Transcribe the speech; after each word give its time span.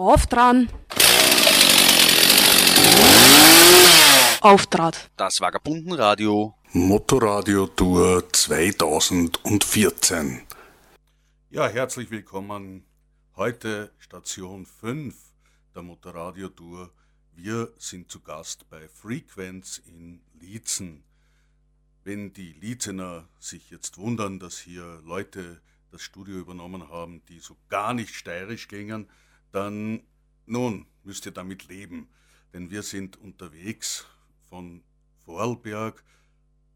Auftran. 0.00 0.70
Auftrat. 4.40 5.10
Das 5.18 5.42
Vagabundenradio. 5.42 6.54
Motorradio 6.72 7.66
Tour 7.66 8.24
2014. 8.32 10.40
Ja, 11.50 11.68
herzlich 11.68 12.10
willkommen. 12.10 12.86
Heute 13.36 13.92
Station 13.98 14.64
5 14.64 15.14
der 15.74 15.82
Motorradio 15.82 16.48
Tour. 16.48 16.90
Wir 17.34 17.70
sind 17.76 18.10
zu 18.10 18.20
Gast 18.20 18.70
bei 18.70 18.88
Frequenz 18.88 19.82
in 19.84 20.22
Liezen. 20.40 21.04
Wenn 22.04 22.32
die 22.32 22.54
Liezener 22.54 23.28
sich 23.38 23.68
jetzt 23.68 23.98
wundern, 23.98 24.38
dass 24.38 24.58
hier 24.58 25.02
Leute 25.04 25.60
das 25.90 26.00
Studio 26.00 26.38
übernommen 26.38 26.88
haben, 26.88 27.20
die 27.28 27.40
so 27.40 27.58
gar 27.68 27.92
nicht 27.92 28.14
steirisch 28.14 28.66
klingen, 28.66 29.06
dann 29.52 30.02
nun 30.46 30.86
müsst 31.04 31.26
ihr 31.26 31.32
damit 31.32 31.68
leben. 31.68 32.08
Denn 32.52 32.70
wir 32.70 32.82
sind 32.82 33.16
unterwegs 33.16 34.06
von 34.48 34.82
Vorarlberg 35.24 36.02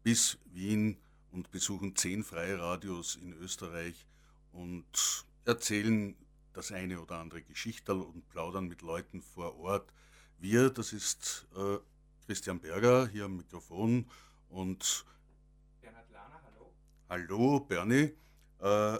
bis 0.03 0.37
Wien 0.45 0.97
und 1.31 1.51
besuchen 1.51 1.95
zehn 1.95 2.23
freie 2.23 2.59
Radios 2.59 3.15
in 3.15 3.33
Österreich 3.33 4.05
und 4.53 5.25
erzählen 5.43 6.15
das 6.53 6.71
eine 6.71 7.01
oder 7.01 7.17
andere 7.17 7.41
Geschichterl 7.41 8.01
und 8.01 8.29
plaudern 8.29 8.67
mit 8.67 8.81
Leuten 8.81 9.21
vor 9.21 9.57
Ort. 9.59 9.91
Wir, 10.37 10.69
das 10.69 10.93
ist 10.93 11.47
äh, 11.55 11.77
Christian 12.25 12.59
Berger 12.59 13.07
hier 13.07 13.25
am 13.25 13.37
Mikrofon 13.37 14.09
und 14.49 15.05
Bernhard 15.81 16.09
Lahner, 16.11 16.41
hallo. 16.45 16.73
Hallo 17.09 17.59
Bernie. 17.59 18.13
Äh, 18.59 18.99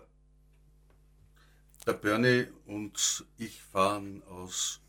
der 1.85 1.93
Bernie 1.93 2.47
und 2.65 3.25
ich 3.37 3.61
fahren 3.61 4.23
aus, 4.23 4.81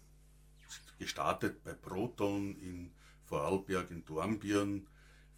gestartet 0.98 1.62
bei 1.62 1.74
Proton 1.74 2.56
in 2.56 2.90
Vorarlberg 3.26 3.90
in 3.90 4.04
Dornbirn 4.06 4.86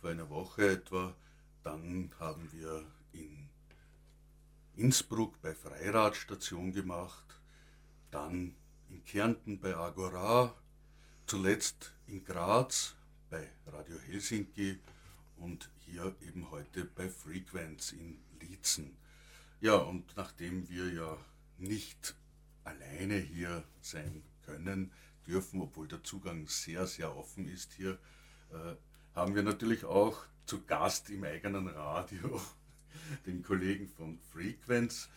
vor 0.01 0.11
einer 0.11 0.31
Woche 0.31 0.71
etwa. 0.71 1.17
Dann 1.65 2.13
haben 2.21 2.49
wir 2.53 2.85
in 3.13 3.49
Innsbruck 4.77 5.41
bei 5.43 5.53
Freirad 5.53 6.15
Station 6.15 6.73
gemacht, 6.73 7.41
dann 8.13 8.55
in 8.89 9.05
Kärnten 9.05 9.59
bei 9.59 9.77
Agora, 9.77 10.55
zuletzt 11.27 11.93
in 12.07 12.25
Graz 12.25 12.95
bei 13.31 13.51
Radio 13.67 13.99
Helsinki 13.99 14.79
und 15.39 15.71
hier 15.81 16.15
eben 16.21 16.53
heute 16.53 16.85
bei 16.85 17.09
Frequenz 17.09 17.91
in 17.91 18.21
Liezen. 18.41 18.97
Ja, 19.61 19.75
und 19.75 20.17
nachdem 20.17 20.69
wir 20.69 20.93
ja 20.93 21.19
nicht 21.59 22.15
alleine 22.65 23.17
hier 23.17 23.65
sein 23.81 24.23
können, 24.43 24.93
dürfen, 25.27 25.61
obwohl 25.61 25.89
der 25.89 26.03
Zugang 26.03 26.47
sehr, 26.47 26.87
sehr 26.87 27.17
offen 27.17 27.49
ist 27.49 27.73
hier, 27.75 27.99
äh, 28.51 28.75
haben 29.15 29.35
wir 29.35 29.43
natürlich 29.43 29.85
auch 29.85 30.17
zu 30.47 30.65
Gast 30.65 31.11
im 31.11 31.25
eigenen 31.25 31.69
Radio 31.69 32.41
den 33.27 33.43
Kollegen 33.43 33.89
von 33.89 34.19
Frequenz. 34.33 35.09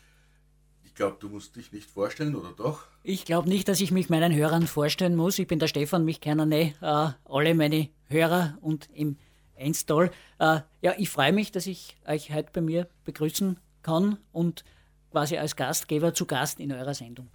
Ich 0.84 0.96
glaube, 0.96 1.18
du 1.20 1.30
musst 1.30 1.56
dich 1.56 1.72
nicht 1.72 1.90
vorstellen, 1.90 2.36
oder 2.36 2.52
doch? 2.52 2.88
Ich 3.04 3.24
glaube 3.24 3.48
nicht, 3.48 3.68
dass 3.68 3.80
ich 3.80 3.92
mich 3.92 4.10
meinen 4.10 4.36
Hörern 4.36 4.68
vorstellen 4.68 5.16
muss. 5.16 5.40
Ich 5.40 5.48
bin 5.48 5.60
der 5.60 5.68
Stefan, 5.68 6.04
mich 6.04 6.20
kennen 6.20 6.52
äh, 6.52 6.74
alle 6.82 7.56
meine 7.56 7.90
Hörer 8.08 8.58
und 8.62 8.90
im 8.94 9.18
Einstall. 9.58 10.12
Äh, 10.40 10.62
ja, 10.82 10.94
ich 10.98 11.10
freue 11.10 11.32
mich, 11.32 11.52
dass 11.52 11.68
ich 11.68 11.98
euch 12.06 12.34
heute 12.34 12.50
bei 12.52 12.62
mir 12.62 12.90
begrüßen 13.06 13.58
kann 13.84 14.18
und 14.32 14.66
quasi 15.12 15.38
als 15.38 15.56
Gastgeber 15.56 16.14
zu 16.14 16.26
Gast 16.26 16.60
in 16.60 16.72
eurer 16.72 16.94
Sendung. 16.94 17.30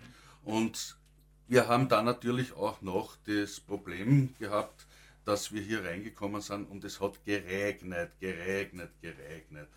Und 0.44 0.96
wir 1.48 1.68
haben 1.68 1.88
da 1.88 2.02
natürlich 2.02 2.54
auch 2.54 2.82
noch 2.82 3.16
das 3.26 3.60
Problem 3.60 4.34
gehabt, 4.38 4.86
dass 5.24 5.52
wir 5.52 5.60
hier 5.60 5.84
reingekommen 5.84 6.40
sind 6.40 6.70
und 6.70 6.84
es 6.84 7.00
hat 7.00 7.24
geregnet, 7.24 8.12
geregnet, 8.20 8.90
geregnet 9.00 9.68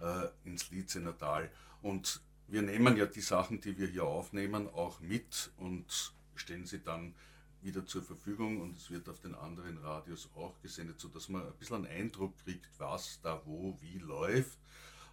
äh, 0.00 0.28
ins 0.48 0.70
Lietzener 0.70 1.16
Tal. 1.16 1.50
Und 1.82 2.20
wir 2.48 2.62
nehmen 2.62 2.96
ja 2.96 3.06
die 3.06 3.20
Sachen, 3.20 3.60
die 3.60 3.78
wir 3.78 3.86
hier 3.86 4.04
aufnehmen, 4.04 4.68
auch 4.68 5.00
mit 5.00 5.50
und 5.58 6.12
stellen 6.34 6.66
sie 6.66 6.82
dann 6.82 7.14
wieder 7.62 7.86
zur 7.86 8.02
Verfügung 8.02 8.60
und 8.60 8.78
es 8.78 8.90
wird 8.90 9.08
auf 9.08 9.20
den 9.20 9.34
anderen 9.34 9.78
Radios 9.78 10.28
auch 10.36 10.60
gesendet, 10.60 11.00
sodass 11.00 11.28
man 11.28 11.46
ein 11.46 11.52
bisschen 11.58 11.86
einen 11.86 11.86
Eindruck 11.86 12.36
kriegt, 12.44 12.68
was 12.78 13.20
da 13.22 13.40
wo 13.46 13.76
wie 13.80 13.98
läuft. 13.98 14.58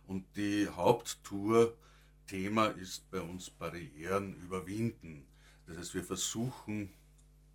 Und 0.07 0.25
die 0.35 0.67
Haupttour 0.67 1.73
Thema 2.31 2.67
ist 2.67 3.11
bei 3.11 3.19
uns 3.19 3.49
Barrieren 3.49 4.35
überwinden. 4.35 5.27
Das 5.67 5.77
heißt, 5.77 5.95
wir 5.95 6.03
versuchen, 6.05 6.93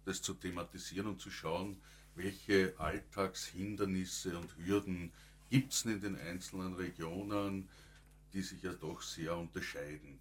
das 0.04 0.20
zu 0.20 0.34
thematisieren 0.34 1.06
und 1.06 1.18
zu 1.18 1.30
schauen, 1.30 1.80
welche 2.14 2.74
Alltagshindernisse 2.76 4.36
und 4.36 4.54
Hürden 4.58 5.14
gibt 5.48 5.72
es 5.72 5.86
in 5.86 6.02
den 6.02 6.18
einzelnen 6.18 6.74
Regionen, 6.74 7.70
die 8.34 8.42
sich 8.42 8.62
ja 8.62 8.74
doch 8.74 9.00
sehr 9.00 9.34
unterscheiden. 9.34 10.18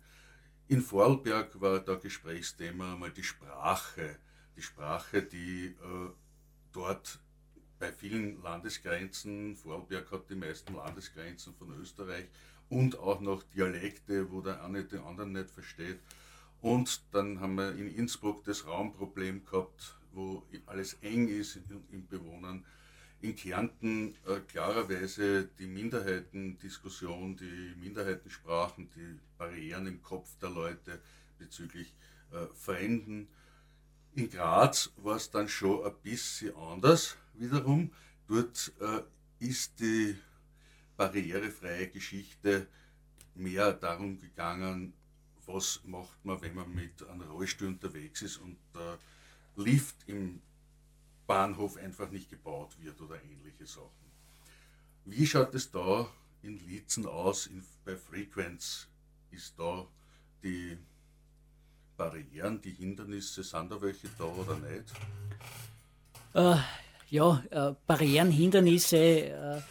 In 0.69 0.81
Vorarlberg 0.81 1.59
war 1.59 1.81
da 1.81 1.95
Gesprächsthema 1.95 2.95
mal 2.95 3.11
die 3.11 3.23
Sprache. 3.23 4.19
Die 4.55 4.61
Sprache, 4.61 5.21
die 5.21 5.65
äh, 5.65 6.09
dort 6.71 7.19
bei 7.77 7.91
vielen 7.91 8.41
Landesgrenzen, 8.41 9.57
Vorarlberg 9.57 10.09
hat 10.13 10.29
die 10.29 10.35
meisten 10.35 10.75
Landesgrenzen 10.75 11.53
von 11.55 11.77
Österreich, 11.77 12.27
und 12.69 12.99
auch 12.99 13.21
noch 13.21 13.43
Dialekte, 13.43 14.31
wo 14.31 14.41
der 14.41 14.63
eine 14.63 14.83
den 14.83 15.01
anderen 15.01 15.33
nicht 15.33 15.49
versteht. 15.49 15.99
Und 16.61 17.01
dann 17.11 17.39
haben 17.39 17.55
wir 17.55 17.75
in 17.75 17.93
Innsbruck 17.93 18.43
das 18.43 18.65
Raumproblem 18.65 19.45
gehabt, 19.45 19.95
wo 20.13 20.43
alles 20.65 20.97
eng 21.01 21.27
ist 21.27 21.59
im 21.91 22.07
Bewohnen. 22.07 22.65
In 23.21 23.35
Kärnten 23.35 24.15
äh, 24.27 24.39
klarerweise 24.47 25.47
die 25.59 25.67
Minderheitendiskussion, 25.67 27.37
die 27.37 27.75
Minderheitensprachen, 27.79 28.89
die 28.95 29.19
Barrieren 29.37 29.87
im 29.87 30.01
Kopf 30.01 30.37
der 30.39 30.49
Leute 30.49 31.01
bezüglich 31.37 31.93
äh, 32.31 32.45
Fremden. 32.53 33.27
In 34.13 34.29
Graz 34.29 34.91
war 34.97 35.17
es 35.17 35.29
dann 35.29 35.49
schon 35.49 35.85
ein 35.85 35.93
bisschen 36.03 36.55
anders 36.55 37.17
wiederum. 37.33 37.91
Dort 38.27 38.71
äh, 38.79 39.01
ist 39.45 39.79
die 39.79 40.15
barrierefreie 40.97 41.89
Geschichte 41.89 42.67
mehr 43.35 43.73
darum 43.73 44.19
gegangen, 44.19 44.93
was 45.45 45.81
macht 45.85 46.23
man, 46.23 46.41
wenn 46.41 46.55
man 46.55 46.73
mit 46.73 47.03
einem 47.07 47.29
Rollstuhl 47.29 47.67
unterwegs 47.67 48.21
ist 48.21 48.37
und 48.37 48.57
der 48.73 48.97
Lift 49.55 49.95
im 50.07 50.41
Bahnhof 51.27 51.77
einfach 51.77 52.09
nicht 52.09 52.29
gebaut 52.29 52.75
wird 52.81 52.99
oder 53.01 53.21
ähnliche 53.23 53.65
Sachen. 53.65 53.89
Wie 55.05 55.25
schaut 55.25 55.53
es 55.53 55.69
da 55.71 56.09
in 56.41 56.57
Lietzen 56.67 57.05
aus? 57.05 57.47
In, 57.47 57.63
bei 57.83 57.95
Frequenz 57.95 58.87
ist 59.31 59.57
da 59.59 59.87
die 60.43 60.77
Barrieren, 61.97 62.61
die 62.61 62.73
Hindernisse, 62.73 63.43
sind 63.43 63.71
da 63.71 63.81
welche 63.81 64.09
da 64.17 64.25
oder 64.25 64.57
nicht? 64.57 64.91
Äh, 66.33 66.57
ja, 67.09 67.43
äh, 67.49 67.75
Barrieren, 67.85 68.31
Hindernisse. 68.31 68.97
Äh 68.97 69.61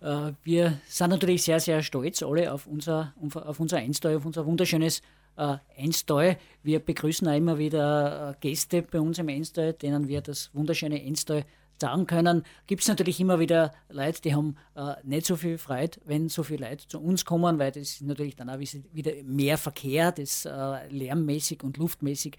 wir 0.00 0.80
sind 0.86 1.10
natürlich 1.10 1.42
sehr, 1.42 1.60
sehr 1.60 1.82
stolz 1.82 2.22
alle 2.22 2.52
auf 2.52 2.66
unser, 2.66 3.14
auf 3.20 3.58
unser 3.58 3.78
Einstall, 3.78 4.16
auf 4.16 4.24
unser 4.24 4.46
wunderschönes 4.46 5.02
äh, 5.38 5.56
Einstall. 5.76 6.36
Wir 6.62 6.80
begrüßen 6.80 7.26
auch 7.26 7.36
immer 7.36 7.58
wieder 7.58 8.30
äh, 8.30 8.34
Gäste 8.40 8.82
bei 8.82 9.00
uns 9.00 9.18
im 9.18 9.28
Einstall, 9.28 9.72
denen 9.72 10.08
wir 10.08 10.20
das 10.20 10.50
wunderschöne 10.52 11.00
Einstall 11.00 11.44
sagen 11.80 12.06
können. 12.06 12.42
Gibt 12.66 12.82
es 12.82 12.88
natürlich 12.88 13.20
immer 13.20 13.38
wieder 13.38 13.72
Leute, 13.88 14.20
die 14.20 14.34
haben 14.34 14.56
äh, 14.74 14.94
nicht 15.04 15.26
so 15.26 15.36
viel 15.36 15.56
Freude, 15.58 16.00
wenn 16.04 16.28
so 16.28 16.42
viele 16.42 16.68
Leute 16.68 16.88
zu 16.88 17.00
uns 17.00 17.24
kommen, 17.24 17.58
weil 17.58 17.70
das 17.70 17.82
ist 17.82 18.02
natürlich 18.02 18.36
dann 18.36 18.50
auch 18.50 18.58
wieder 18.58 19.12
mehr 19.24 19.58
Verkehr, 19.58 20.12
das 20.12 20.44
äh, 20.44 20.88
lärmmäßig 20.88 21.62
und 21.62 21.76
luftmäßig 21.76 22.34
äh, 22.34 22.38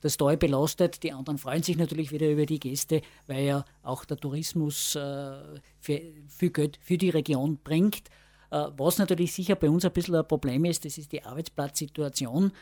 das 0.00 0.16
Tal 0.16 0.36
belastet. 0.36 1.02
Die 1.02 1.12
anderen 1.12 1.38
freuen 1.38 1.62
sich 1.62 1.76
natürlich 1.76 2.12
wieder 2.12 2.30
über 2.30 2.46
die 2.46 2.58
Gäste, 2.58 3.00
weil 3.26 3.44
ja 3.44 3.64
auch 3.82 4.04
der 4.04 4.16
Tourismus 4.16 4.96
äh, 4.96 5.60
viel 5.78 6.50
Geld 6.50 6.78
für 6.82 6.98
die 6.98 7.10
Region 7.10 7.58
bringt. 7.62 8.08
Äh, 8.50 8.66
was 8.76 8.98
natürlich 8.98 9.32
sicher 9.32 9.54
bei 9.54 9.70
uns 9.70 9.84
ein 9.84 9.92
bisschen 9.92 10.16
ein 10.16 10.26
Problem 10.26 10.64
ist, 10.64 10.84
das 10.84 10.98
ist 10.98 11.12
die 11.12 11.22
Arbeitsplatzsituation. 11.22 12.52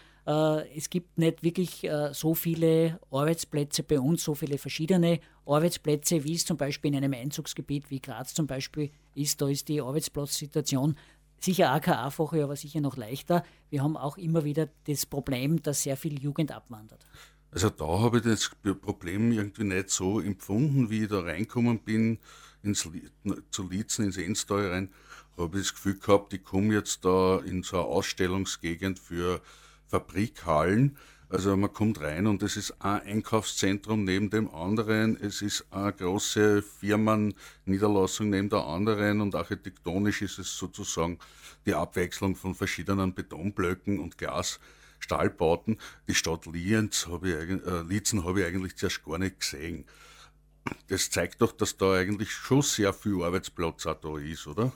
Es 0.76 0.90
gibt 0.90 1.18
nicht 1.18 1.42
wirklich 1.42 1.90
so 2.12 2.34
viele 2.34 3.00
Arbeitsplätze 3.10 3.82
bei 3.82 3.98
uns, 3.98 4.22
so 4.22 4.34
viele 4.34 4.58
verschiedene 4.58 5.18
Arbeitsplätze, 5.46 6.22
wie 6.24 6.34
es 6.34 6.44
zum 6.44 6.58
Beispiel 6.58 6.90
in 6.90 6.98
einem 6.98 7.14
Einzugsgebiet 7.14 7.90
wie 7.90 8.00
Graz 8.00 8.34
zum 8.34 8.46
Beispiel 8.46 8.90
ist. 9.14 9.40
Da 9.40 9.48
ist 9.48 9.68
die 9.68 9.80
Arbeitsplatzsituation 9.80 10.94
Sicher 11.40 11.72
einfacher, 11.72 12.44
aber 12.44 12.54
sicher 12.54 12.80
noch 12.80 12.96
leichter. 12.96 13.42
Wir 13.70 13.82
haben 13.82 13.96
auch 13.96 14.18
immer 14.18 14.44
wieder 14.44 14.68
das 14.86 15.06
Problem, 15.06 15.62
dass 15.62 15.82
sehr 15.82 15.96
viel 15.96 16.22
Jugend 16.22 16.52
abwandert. 16.52 17.06
Also 17.50 17.70
da 17.70 17.86
habe 17.86 18.18
ich 18.18 18.24
das 18.24 18.50
Problem 18.80 19.32
irgendwie 19.32 19.64
nicht 19.64 19.90
so 19.90 20.20
empfunden, 20.20 20.90
wie 20.90 21.04
ich 21.04 21.08
da 21.08 21.20
reinkommen 21.20 21.80
bin, 21.80 22.18
ins, 22.62 22.88
zu 23.50 23.68
Lietzen, 23.68 24.04
ins 24.04 24.18
Enstal 24.18 24.70
rein, 24.70 24.90
habe 25.36 25.58
ich 25.58 25.64
das 25.64 25.74
Gefühl 25.74 25.98
gehabt, 25.98 26.32
ich 26.34 26.44
komme 26.44 26.74
jetzt 26.74 27.04
da 27.04 27.38
in 27.38 27.62
so 27.62 27.78
eine 27.78 27.86
Ausstellungsgegend 27.86 28.98
für 28.98 29.40
Fabrikhallen. 29.86 30.96
Also 31.30 31.56
man 31.56 31.72
kommt 31.72 32.00
rein 32.00 32.26
und 32.26 32.42
es 32.42 32.56
ist 32.56 32.72
ein 32.80 33.02
Einkaufszentrum 33.02 34.02
neben 34.02 34.30
dem 34.30 34.52
anderen, 34.52 35.16
es 35.16 35.42
ist 35.42 35.64
eine 35.70 35.92
große 35.92 36.60
Firmenniederlassung 36.60 38.30
neben 38.30 38.48
der 38.48 38.64
anderen 38.64 39.20
und 39.20 39.36
architektonisch 39.36 40.22
ist 40.22 40.40
es 40.40 40.56
sozusagen 40.56 41.20
die 41.66 41.74
Abwechslung 41.74 42.34
von 42.34 42.56
verschiedenen 42.56 43.14
Betonblöcken 43.14 44.00
und 44.00 44.18
Glasstahlbauten. 44.18 45.78
Die 46.08 46.16
Stadt 46.16 46.46
Lienz 46.46 47.06
habe 47.06 47.28
ich, 47.30 47.64
äh, 47.64 47.82
Lietzen 47.82 48.24
habe 48.24 48.40
ich 48.40 48.46
eigentlich 48.46 48.74
zuerst 48.74 49.04
gar 49.04 49.18
nicht 49.18 49.38
gesehen. 49.38 49.84
Das 50.88 51.10
zeigt 51.10 51.40
doch, 51.42 51.52
dass 51.52 51.76
da 51.76 51.92
eigentlich 51.92 52.32
schon 52.32 52.62
sehr 52.62 52.92
viel 52.92 53.22
Arbeitsplatz 53.22 53.86
auch 53.86 54.00
da 54.00 54.18
ist, 54.18 54.48
oder? 54.48 54.72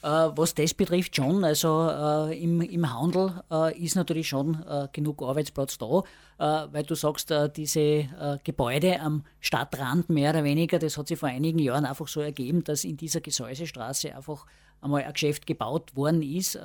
Äh, 0.00 0.06
was 0.06 0.54
das 0.54 0.74
betrifft 0.74 1.16
schon, 1.16 1.42
also 1.42 1.88
äh, 1.90 2.40
im, 2.40 2.60
im 2.60 2.94
Handel 2.94 3.42
äh, 3.50 3.76
ist 3.82 3.96
natürlich 3.96 4.28
schon 4.28 4.62
äh, 4.68 4.86
genug 4.92 5.20
Arbeitsplatz 5.22 5.76
da, 5.76 6.04
äh, 6.38 6.68
weil 6.72 6.84
du 6.84 6.94
sagst, 6.94 7.32
äh, 7.32 7.50
diese 7.50 8.08
Gebäude 8.44 9.00
am 9.00 9.24
Stadtrand 9.40 10.08
mehr 10.08 10.30
oder 10.30 10.44
weniger, 10.44 10.78
das 10.78 10.96
hat 10.96 11.08
sich 11.08 11.18
vor 11.18 11.28
einigen 11.28 11.58
Jahren 11.58 11.84
einfach 11.84 12.06
so 12.06 12.20
ergeben, 12.20 12.62
dass 12.62 12.84
in 12.84 12.96
dieser 12.96 13.20
Gesäusestraße 13.20 14.14
einfach 14.14 14.46
einmal 14.80 15.02
ein 15.02 15.12
Geschäft 15.12 15.46
gebaut 15.46 15.96
worden 15.96 16.22
ist, 16.22 16.54
äh, 16.54 16.60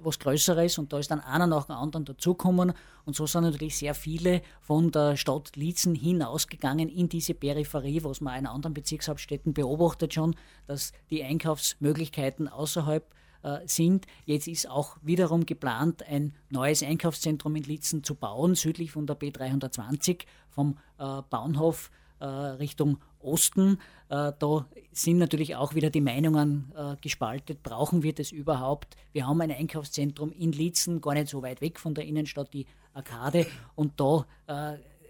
was 0.00 0.18
Größeres, 0.18 0.78
und 0.78 0.92
da 0.92 0.98
ist 0.98 1.10
dann 1.10 1.20
einer 1.20 1.46
nach 1.46 1.66
dem 1.66 1.76
anderen 1.76 2.04
dazugekommen. 2.04 2.72
Und 3.04 3.16
so 3.16 3.26
sind 3.26 3.44
natürlich 3.44 3.76
sehr 3.76 3.94
viele 3.94 4.42
von 4.60 4.90
der 4.90 5.16
Stadt 5.16 5.56
Lietzen 5.56 5.94
hinausgegangen 5.94 6.88
in 6.88 7.08
diese 7.08 7.34
Peripherie, 7.34 8.04
was 8.04 8.20
man 8.20 8.38
in 8.38 8.46
anderen 8.46 8.74
Bezirkshauptstädten 8.74 9.54
beobachtet 9.54 10.14
schon, 10.14 10.34
dass 10.66 10.92
die 11.10 11.22
Einkaufsmöglichkeiten 11.22 12.48
außerhalb 12.48 13.04
äh, 13.44 13.60
sind. 13.66 14.06
Jetzt 14.24 14.48
ist 14.48 14.68
auch 14.68 14.96
wiederum 15.02 15.46
geplant, 15.46 16.02
ein 16.08 16.34
neues 16.50 16.82
Einkaufszentrum 16.82 17.56
in 17.56 17.64
Lietzen 17.64 18.02
zu 18.02 18.14
bauen, 18.14 18.54
südlich 18.54 18.92
von 18.92 19.06
der 19.06 19.18
B320 19.18 20.24
vom 20.48 20.78
äh, 20.98 21.22
Bahnhof 21.28 21.90
Richtung 22.22 22.98
Osten. 23.18 23.78
Äh, 24.08 24.32
da 24.38 24.66
sind 24.92 25.18
natürlich 25.18 25.56
auch 25.56 25.74
wieder 25.74 25.90
die 25.90 26.00
Meinungen 26.00 26.72
äh, 26.76 26.96
gespaltet. 27.00 27.62
Brauchen 27.62 28.02
wir 28.02 28.12
das 28.12 28.32
überhaupt? 28.32 28.96
Wir 29.12 29.26
haben 29.26 29.40
ein 29.40 29.50
Einkaufszentrum 29.50 30.30
in 30.32 30.52
Lietzen, 30.52 31.00
gar 31.00 31.14
nicht 31.14 31.28
so 31.28 31.42
weit 31.42 31.60
weg 31.60 31.80
von 31.80 31.94
der 31.94 32.04
Innenstadt, 32.04 32.52
die 32.52 32.66
Arkade. 32.92 33.46
Und 33.74 33.98
da 33.98 34.24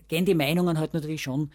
gehen 0.08 0.24
die 0.24 0.34
Meinungen 0.34 0.78
halt 0.78 0.94
natürlich 0.94 1.22
schon 1.22 1.50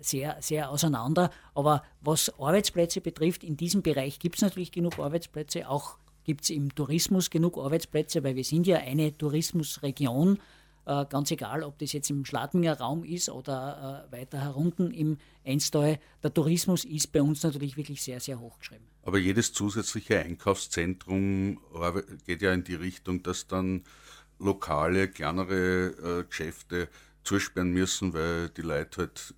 sehr, 0.00 0.36
sehr 0.40 0.70
auseinander. 0.70 1.30
Aber 1.56 1.82
was 2.00 2.32
Arbeitsplätze 2.38 3.00
betrifft, 3.00 3.42
in 3.42 3.56
diesem 3.56 3.82
Bereich 3.82 4.20
gibt 4.20 4.36
es 4.36 4.42
natürlich 4.42 4.70
genug 4.70 5.00
Arbeitsplätze. 5.00 5.68
Auch 5.68 5.96
gibt 6.24 6.44
es 6.44 6.50
im 6.50 6.72
Tourismus 6.74 7.30
genug 7.30 7.58
Arbeitsplätze, 7.58 8.22
weil 8.22 8.36
wir 8.36 8.44
sind 8.44 8.66
ja 8.68 8.78
eine 8.78 9.16
Tourismusregion. 9.16 10.38
Äh, 10.84 11.06
ganz 11.08 11.30
egal, 11.30 11.62
ob 11.62 11.78
das 11.78 11.92
jetzt 11.92 12.10
im 12.10 12.24
Schladminger 12.24 12.78
Raum 12.78 13.04
ist 13.04 13.28
oder 13.28 14.08
äh, 14.10 14.12
weiter 14.12 14.40
herunten 14.40 14.90
im 14.90 15.18
Enstal. 15.44 16.00
Der 16.22 16.34
Tourismus 16.34 16.84
ist 16.84 17.12
bei 17.12 17.22
uns 17.22 17.42
natürlich 17.42 17.76
wirklich 17.76 18.02
sehr, 18.02 18.18
sehr 18.18 18.40
hoch 18.40 18.58
geschrieben. 18.58 18.84
Aber 19.02 19.18
jedes 19.18 19.52
zusätzliche 19.52 20.18
Einkaufszentrum 20.18 21.60
geht 22.26 22.42
ja 22.42 22.52
in 22.52 22.64
die 22.64 22.74
Richtung, 22.74 23.22
dass 23.22 23.46
dann 23.46 23.84
lokale, 24.38 25.08
kleinere 25.08 26.20
äh, 26.20 26.24
Geschäfte 26.24 26.88
zusperren 27.22 27.70
müssen, 27.70 28.12
weil 28.14 28.48
die 28.48 28.62
Leute 28.62 29.02
halt 29.02 29.34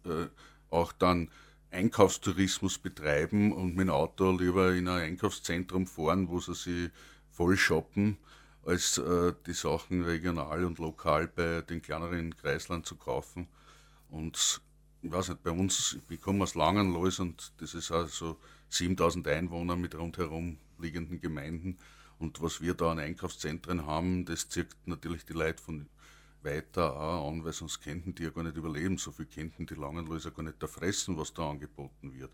auch 0.70 0.92
dann 0.92 1.28
Einkaufstourismus 1.70 2.78
betreiben 2.78 3.52
und 3.52 3.76
mit 3.76 3.88
dem 3.88 3.90
Auto 3.90 4.30
lieber 4.30 4.72
in 4.72 4.88
ein 4.88 5.02
Einkaufszentrum 5.02 5.86
fahren, 5.86 6.28
wo 6.28 6.40
sie 6.40 6.54
sich 6.54 6.90
voll 7.30 7.58
shoppen 7.58 8.16
als 8.66 8.98
äh, 8.98 9.32
die 9.46 9.52
Sachen 9.52 10.02
regional 10.04 10.64
und 10.64 10.78
lokal 10.78 11.28
bei 11.28 11.62
den 11.62 11.82
kleineren 11.82 12.36
Kreislern 12.36 12.84
zu 12.84 12.96
kaufen. 12.96 13.48
Und 14.08 14.62
ich 15.02 15.12
weiß 15.12 15.30
nicht, 15.30 15.42
bei 15.42 15.50
uns, 15.50 15.98
ich 16.08 16.20
komme 16.20 16.44
aus 16.44 16.54
Langenlois 16.54 17.18
und 17.20 17.52
das 17.58 17.74
ist 17.74 17.90
also 17.90 18.38
7000 18.70 19.28
Einwohner 19.28 19.76
mit 19.76 19.94
rundherum 19.94 20.58
liegenden 20.78 21.20
Gemeinden. 21.20 21.78
Und 22.18 22.40
was 22.40 22.60
wir 22.60 22.74
da 22.74 22.92
an 22.92 23.00
Einkaufszentren 23.00 23.86
haben, 23.86 24.24
das 24.24 24.48
zieht 24.48 24.68
natürlich 24.86 25.24
die 25.24 25.32
Leute 25.32 25.62
von 25.62 25.88
weiter 26.42 26.96
an, 26.96 27.44
weil 27.44 27.52
sonst 27.52 27.82
könnten 27.82 28.14
die 28.14 28.24
ja 28.24 28.30
gar 28.30 28.44
nicht 28.44 28.56
überleben. 28.56 28.98
So 28.98 29.12
viel 29.12 29.26
könnten 29.26 29.66
die 29.66 29.74
Langenloiser 29.74 30.30
gar 30.30 30.42
nicht 30.42 30.62
erfressen, 30.62 31.16
was 31.16 31.34
da 31.34 31.50
angeboten 31.50 32.14
wird. 32.14 32.30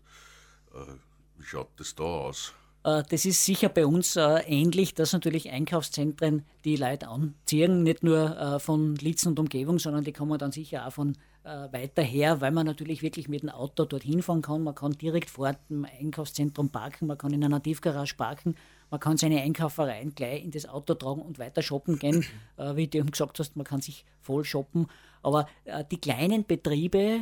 Äh, 0.73 0.93
wie 1.37 1.45
schaut 1.45 1.71
das 1.77 1.95
da 1.95 2.03
aus? 2.03 2.53
Äh, 2.83 3.03
das 3.09 3.25
ist 3.25 3.45
sicher 3.45 3.69
bei 3.69 3.85
uns 3.85 4.15
äh, 4.15 4.39
ähnlich, 4.47 4.93
dass 4.93 5.13
natürlich 5.13 5.51
Einkaufszentren 5.51 6.45
die 6.65 6.75
Leute 6.75 7.07
anziehen, 7.07 7.83
nicht 7.83 8.03
nur 8.03 8.37
äh, 8.37 8.59
von 8.59 8.95
Litzen 8.95 9.29
und 9.29 9.39
Umgebung, 9.39 9.79
sondern 9.79 10.03
die 10.03 10.13
kommen 10.13 10.37
dann 10.37 10.51
sicher 10.51 10.87
auch 10.87 10.93
von 10.93 11.17
weiter 11.43 12.03
her, 12.03 12.39
weil 12.39 12.51
man 12.51 12.67
natürlich 12.67 13.01
wirklich 13.01 13.27
mit 13.27 13.41
dem 13.41 13.49
Auto 13.49 13.85
dorthin 13.85 14.21
fahren 14.21 14.43
kann. 14.43 14.61
Man 14.61 14.75
kann 14.75 14.91
direkt 14.91 15.27
vor 15.27 15.55
dem 15.71 15.87
Einkaufszentrum 15.99 16.69
parken, 16.69 17.07
man 17.07 17.17
kann 17.17 17.33
in 17.33 17.43
einer 17.43 17.63
Tiefgarage 17.63 18.13
parken, 18.15 18.53
man 18.91 18.99
kann 18.99 19.17
seine 19.17 19.41
Einkaufereien 19.41 20.13
gleich 20.13 20.43
in 20.43 20.51
das 20.51 20.69
Auto 20.69 20.93
tragen 20.93 21.23
und 21.23 21.39
weiter 21.39 21.63
shoppen 21.63 21.97
gehen. 21.97 22.23
Wie 22.75 22.85
du 22.85 23.03
gesagt 23.05 23.39
hast, 23.39 23.55
man 23.55 23.65
kann 23.65 23.81
sich 23.81 24.05
voll 24.19 24.45
shoppen. 24.45 24.85
Aber 25.23 25.47
die 25.89 25.99
kleinen 25.99 26.45
Betriebe, 26.45 27.21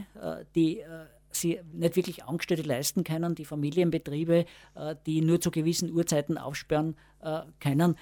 die 0.53 0.83
sie 1.31 1.59
nicht 1.73 1.95
wirklich 1.95 2.23
Angestellte 2.23 2.63
leisten 2.63 3.03
können, 3.03 3.35
die 3.35 3.45
Familienbetriebe, 3.45 4.45
äh, 4.75 4.95
die 5.05 5.21
nur 5.21 5.39
zu 5.41 5.51
gewissen 5.51 5.91
Uhrzeiten 5.91 6.37
aufsperren 6.37 6.95
äh, 7.21 7.41
können, 7.59 7.95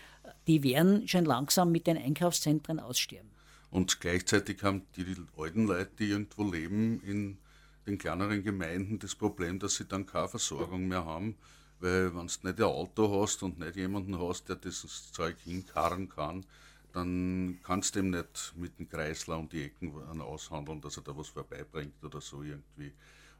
die 0.47 0.63
werden 0.63 1.07
schon 1.07 1.25
langsam 1.25 1.71
mit 1.71 1.87
den 1.87 1.97
Einkaufszentren 1.97 2.79
aussterben. 2.79 3.29
Und 3.69 3.99
gleichzeitig 3.99 4.63
haben 4.63 4.83
die 4.95 5.05
alten 5.37 5.67
Leute, 5.67 5.91
die 5.99 6.09
irgendwo 6.09 6.49
leben, 6.49 7.01
in 7.01 7.37
den 7.85 7.97
kleineren 7.97 8.43
Gemeinden 8.43 8.99
das 8.99 9.15
Problem, 9.15 9.59
dass 9.59 9.75
sie 9.75 9.85
dann 9.85 10.05
keine 10.05 10.27
Versorgung 10.27 10.87
mehr 10.87 11.05
haben, 11.05 11.35
weil 11.79 12.15
wenn 12.15 12.27
du 12.27 12.47
nicht 12.47 12.59
ein 12.59 12.63
Auto 12.63 13.21
hast 13.21 13.43
und 13.43 13.59
nicht 13.59 13.75
jemanden 13.75 14.19
hast, 14.19 14.49
der 14.49 14.55
dieses 14.55 15.11
Zeug 15.11 15.35
hinkarren 15.43 16.09
kann, 16.09 16.45
dann 16.93 17.59
kannst 17.63 17.95
du 17.95 17.99
ihm 17.99 18.09
nicht 18.09 18.53
mit 18.55 18.79
dem 18.79 18.89
Kreisler 18.89 19.37
um 19.37 19.47
die 19.47 19.63
Ecken 19.63 19.93
aushandeln, 20.21 20.81
dass 20.81 20.97
er 20.97 21.03
da 21.03 21.15
was 21.15 21.27
vorbeibringt 21.27 22.03
oder 22.03 22.21
so 22.21 22.41
irgendwie. 22.41 22.91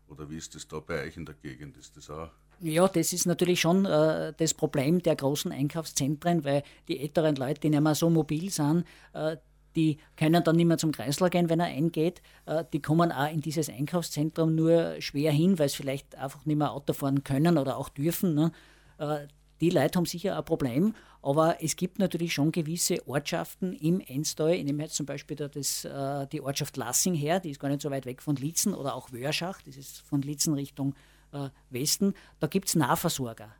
Oder 0.09 0.29
wie 0.29 0.37
ist 0.37 0.55
das 0.55 0.67
da 0.67 0.79
bei 0.79 1.03
euch 1.03 1.17
in 1.17 1.25
der 1.25 1.35
Gegend? 1.35 1.77
Ist 1.77 1.97
das 1.97 2.09
auch? 2.09 2.29
Ja, 2.59 2.87
das 2.87 3.13
ist 3.13 3.25
natürlich 3.25 3.61
schon 3.61 3.85
äh, 3.85 4.33
das 4.35 4.53
Problem 4.53 5.01
der 5.01 5.15
großen 5.15 5.51
Einkaufszentren, 5.51 6.43
weil 6.43 6.63
die 6.87 6.99
älteren 6.99 7.35
Leute, 7.35 7.59
die 7.61 7.69
nicht 7.69 7.81
mehr 7.81 7.93
so 7.93 8.09
mobil 8.09 8.49
sind, 8.49 8.85
äh, 9.13 9.37
die 9.75 9.99
können 10.15 10.43
dann 10.43 10.55
nicht 10.55 10.65
mehr 10.65 10.79
zum 10.79 10.91
Kreisler 10.91 11.29
gehen, 11.29 11.49
wenn 11.49 11.59
er 11.59 11.67
eingeht. 11.67 12.23
Äh, 12.47 12.63
die 12.73 12.81
kommen 12.81 13.11
auch 13.11 13.31
in 13.31 13.41
dieses 13.41 13.69
Einkaufszentrum 13.69 14.55
nur 14.55 14.99
schwer 14.99 15.31
hin, 15.31 15.59
weil 15.59 15.69
sie 15.69 15.77
vielleicht 15.77 16.15
einfach 16.15 16.45
nicht 16.45 16.57
mehr 16.57 16.71
Auto 16.71 16.93
fahren 16.93 17.23
können 17.23 17.59
oder 17.59 17.77
auch 17.77 17.89
dürfen. 17.89 18.33
Ne? 18.33 18.51
Äh, 18.97 19.27
die 19.61 19.69
Leute 19.69 19.97
haben 19.97 20.05
sicher 20.05 20.35
ein 20.35 20.45
Problem, 20.45 20.95
aber 21.27 21.61
es 21.61 21.75
gibt 21.75 21.99
natürlich 21.99 22.33
schon 22.33 22.53
gewisse 22.53 23.05
Ortschaften 23.05 23.73
im 23.73 23.99
Enstal. 23.99 24.53
Ich 24.53 24.63
nehme 24.63 24.83
jetzt 24.83 24.95
zum 24.95 25.05
Beispiel 25.05 25.35
da 25.35 25.49
das, 25.49 25.83
äh, 25.83 26.25
die 26.27 26.39
Ortschaft 26.39 26.77
Lassing 26.77 27.15
her, 27.15 27.41
die 27.41 27.49
ist 27.49 27.59
gar 27.59 27.67
nicht 27.67 27.81
so 27.81 27.91
weit 27.91 28.05
weg 28.05 28.21
von 28.21 28.37
Lietzen, 28.37 28.73
oder 28.73 28.95
auch 28.95 29.11
Wörschach, 29.11 29.61
das 29.63 29.75
ist 29.75 29.99
von 29.99 30.21
Lietzen 30.21 30.53
Richtung 30.53 30.95
äh, 31.33 31.49
Westen. 31.69 32.13
Da 32.39 32.47
gibt 32.47 32.69
es 32.69 32.75
Nahversorger. 32.75 33.53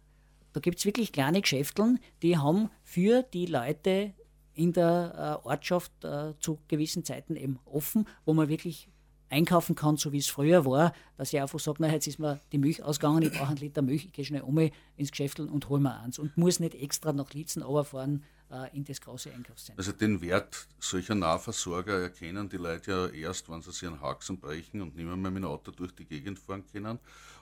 Da 0.54 0.62
gibt 0.62 0.80
es 0.80 0.86
wirklich 0.86 1.12
kleine 1.12 1.42
Geschäfteln, 1.42 2.00
die 2.22 2.38
haben 2.38 2.70
für 2.84 3.24
die 3.24 3.48
Leute 3.48 4.14
in 4.54 4.72
der 4.72 5.42
äh, 5.44 5.46
Ortschaft 5.46 5.92
äh, 6.06 6.36
zu 6.40 6.60
gewissen 6.70 7.04
Zeiten 7.04 7.36
eben 7.36 7.60
offen, 7.66 8.08
wo 8.24 8.34
man 8.34 8.48
wirklich 8.48 8.88
einkaufen 9.30 9.76
kann, 9.76 9.98
so 9.98 10.12
wie 10.12 10.20
es 10.20 10.28
früher 10.28 10.66
war, 10.66 10.94
dass 11.18 11.34
ich 11.34 11.42
einfach 11.42 11.60
sage, 11.60 11.78
na, 11.80 11.92
jetzt 11.92 12.08
ist 12.08 12.20
mir 12.20 12.40
die 12.52 12.58
Milch 12.58 12.82
ausgegangen, 12.84 13.24
ich 13.24 13.32
brauche 13.32 13.50
einen 13.50 13.58
Liter 13.58 13.82
Milch, 13.82 14.06
ich 14.06 14.14
gehe 14.14 14.26
schnell 14.26 14.42
um 14.42 14.58
ins 14.58 15.12
Geschäft 15.12 15.40
und 15.40 15.70
hole 15.70 15.82
mir 15.82 16.00
eins 16.00 16.20
und 16.20 16.38
muss 16.38 16.60
nicht 16.60 16.76
extra 16.76 17.14
nach 17.14 17.34
Lietzen 17.34 17.62
runterfahren 17.62 18.24
äh, 18.52 18.76
in 18.76 18.86
das 18.86 19.02
große 19.02 19.32
Einkaufszentrum. 19.34 19.86
Also 19.86 19.92
den 19.92 20.22
Wert 20.22 20.68
solcher 20.80 21.16
Nahversorger 21.16 22.02
erkennen 22.02 22.48
die 22.50 22.58
Leute 22.58 22.92
ja 22.92 23.08
erst, 23.08 23.50
wenn 23.50 23.62
sie 23.62 23.72
sich 23.72 23.88
einen 23.88 24.02
Haxen 24.02 24.40
brechen 24.40 24.82
und 24.82 24.96
nicht 24.96 25.06
mehr 25.06 25.16
mit 25.18 25.36
dem 25.36 25.46
Auto 25.46 25.72
durch 25.72 25.94
die 25.94 26.06
Gegend 26.06 26.40
fahren 26.40 26.64
können 26.72 27.00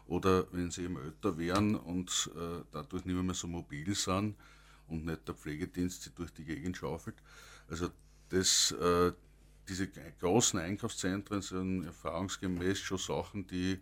oder 0.08 0.46
wenn 0.52 0.72
sie 0.72 0.84
eben 0.84 0.98
älter 0.98 1.38
wären 1.38 1.76
und 1.76 2.32
äh, 2.36 2.64
dadurch 2.72 3.06
nicht 3.06 3.16
mehr 3.16 3.36
so 3.36 3.48
mobil 3.48 3.94
sind 3.96 4.36
und 4.88 5.06
nicht 5.06 5.28
der 5.28 5.36
Pflegedienst 5.36 6.04
sie 6.04 6.12
durch 6.12 6.32
die 6.32 6.46
Gegend 6.46 6.78
schaufelt. 6.78 7.16
Also 7.68 7.90
das, 8.30 8.72
äh, 8.72 9.12
diese 9.68 9.88
großen 9.88 10.60
Einkaufszentren 10.60 11.42
sind 11.42 11.86
erfahrungsgemäß 11.86 12.80
schon 12.80 12.98
Sachen, 12.98 13.48
die 13.48 13.80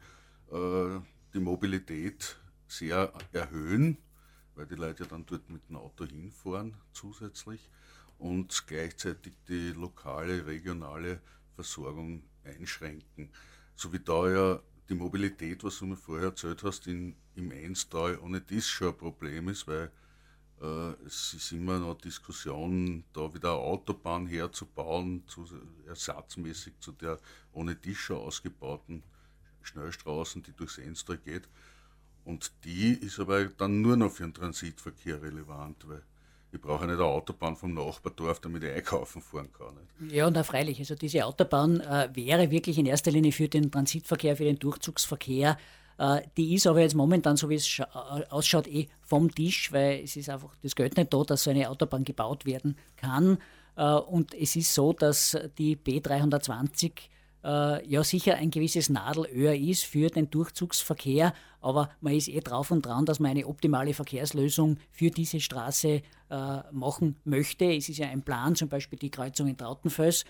äh, 0.51 0.99
die 1.33 1.39
Mobilität 1.39 2.37
sehr 2.67 3.11
erhöhen, 3.31 3.97
weil 4.55 4.65
die 4.67 4.75
Leute 4.75 5.03
ja 5.03 5.09
dann 5.09 5.25
dort 5.25 5.49
mit 5.49 5.67
dem 5.67 5.77
Auto 5.77 6.05
hinfahren 6.05 6.75
zusätzlich 6.91 7.69
und 8.17 8.65
gleichzeitig 8.67 9.33
die 9.47 9.69
lokale, 9.69 10.45
regionale 10.45 11.21
Versorgung 11.55 12.23
einschränken. 12.43 13.29
So 13.75 13.91
wie 13.91 13.99
da 13.99 14.29
ja 14.29 14.59
die 14.89 14.95
Mobilität, 14.95 15.63
was 15.63 15.79
du 15.79 15.85
mir 15.85 15.97
vorher 15.97 16.27
erzählt 16.27 16.63
hast, 16.63 16.87
in, 16.87 17.15
im 17.35 17.51
Einstal 17.51 18.19
ohne 18.19 18.41
dies 18.41 18.67
schon 18.67 18.89
ein 18.89 18.97
Problem 18.97 19.49
ist, 19.49 19.67
weil 19.67 19.91
es 21.05 21.33
ist 21.33 21.51
immer 21.51 21.79
noch 21.79 21.95
Diskussion, 21.95 23.03
da 23.13 23.33
wieder 23.33 23.51
eine 23.51 23.59
Autobahn 23.59 24.27
herzubauen, 24.27 25.23
zu, 25.27 25.45
ersatzmäßig 25.87 26.73
zu 26.79 26.91
der 26.93 27.19
ohne 27.51 27.79
Tischer 27.79 28.15
ausgebauten 28.15 29.03
Schnellstraßen, 29.61 30.43
die 30.43 30.53
durchs 30.53 30.77
Enstal 30.77 31.17
geht. 31.17 31.49
Und 32.25 32.51
die 32.63 32.93
ist 32.93 33.19
aber 33.19 33.45
dann 33.45 33.81
nur 33.81 33.97
noch 33.97 34.11
für 34.11 34.23
den 34.23 34.33
Transitverkehr 34.33 35.21
relevant, 35.21 35.87
weil 35.87 36.03
ich 36.53 36.61
brauche 36.61 36.85
nicht 36.85 36.95
eine 36.95 37.05
Autobahn 37.05 37.55
vom 37.55 37.73
Nachbardorf, 37.73 38.39
damit 38.39 38.63
ich 38.63 38.71
einkaufen 38.71 39.21
fahren 39.21 39.49
kann. 39.51 39.75
Nicht? 39.99 40.13
Ja, 40.13 40.27
und 40.27 40.37
auch 40.37 40.45
freilich. 40.45 40.79
Also 40.79 40.95
diese 40.95 41.25
Autobahn 41.25 41.79
äh, 41.81 42.09
wäre 42.13 42.51
wirklich 42.51 42.77
in 42.77 42.85
erster 42.85 43.11
Linie 43.11 43.31
für 43.31 43.49
den 43.49 43.71
Transitverkehr, 43.71 44.37
für 44.37 44.43
den 44.43 44.59
Durchzugsverkehr. 44.59 45.57
Äh, 45.97 46.21
die 46.37 46.55
ist 46.55 46.67
aber 46.67 46.81
jetzt 46.81 46.95
momentan, 46.95 47.37
so 47.37 47.49
wie 47.49 47.55
es 47.55 47.79
äh, 47.79 47.85
ausschaut, 48.29 48.67
eh 48.67 48.87
vom 49.01 49.33
Tisch, 49.33 49.71
weil 49.71 50.03
es 50.03 50.15
ist 50.15 50.29
einfach 50.29 50.55
das 50.61 50.75
Geld 50.75 50.97
nicht 50.97 51.13
da, 51.13 51.23
dass 51.23 51.43
so 51.43 51.51
eine 51.51 51.69
Autobahn 51.69 52.03
gebaut 52.03 52.45
werden 52.45 52.77
kann. 52.95 53.37
Äh, 53.75 53.93
und 53.93 54.33
es 54.33 54.55
ist 54.55 54.73
so, 54.73 54.93
dass 54.93 55.37
die 55.57 55.77
B320 55.77 56.91
äh, 57.43 57.87
ja 57.87 58.03
sicher 58.03 58.35
ein 58.35 58.49
gewisses 58.49 58.89
Nadelöhr 58.89 59.53
ist 59.53 59.83
für 59.83 60.09
den 60.09 60.29
Durchzugsverkehr, 60.29 61.33
aber 61.61 61.89
man 62.01 62.13
ist 62.13 62.27
eh 62.27 62.39
drauf 62.39 62.71
und 62.71 62.85
dran, 62.85 63.05
dass 63.05 63.19
man 63.19 63.31
eine 63.31 63.47
optimale 63.47 63.93
Verkehrslösung 63.93 64.77
für 64.91 65.09
diese 65.09 65.39
Straße 65.39 66.01
machen 66.71 67.17
möchte. 67.25 67.65
Es 67.65 67.89
ist 67.89 67.99
ja 67.99 68.07
ein 68.07 68.23
Plan, 68.23 68.55
zum 68.55 68.67
Beispiel 68.67 68.97
die 68.97 69.11
Kreuzung 69.11 69.47
in 69.47 69.55
Trautenfels, 69.55 70.25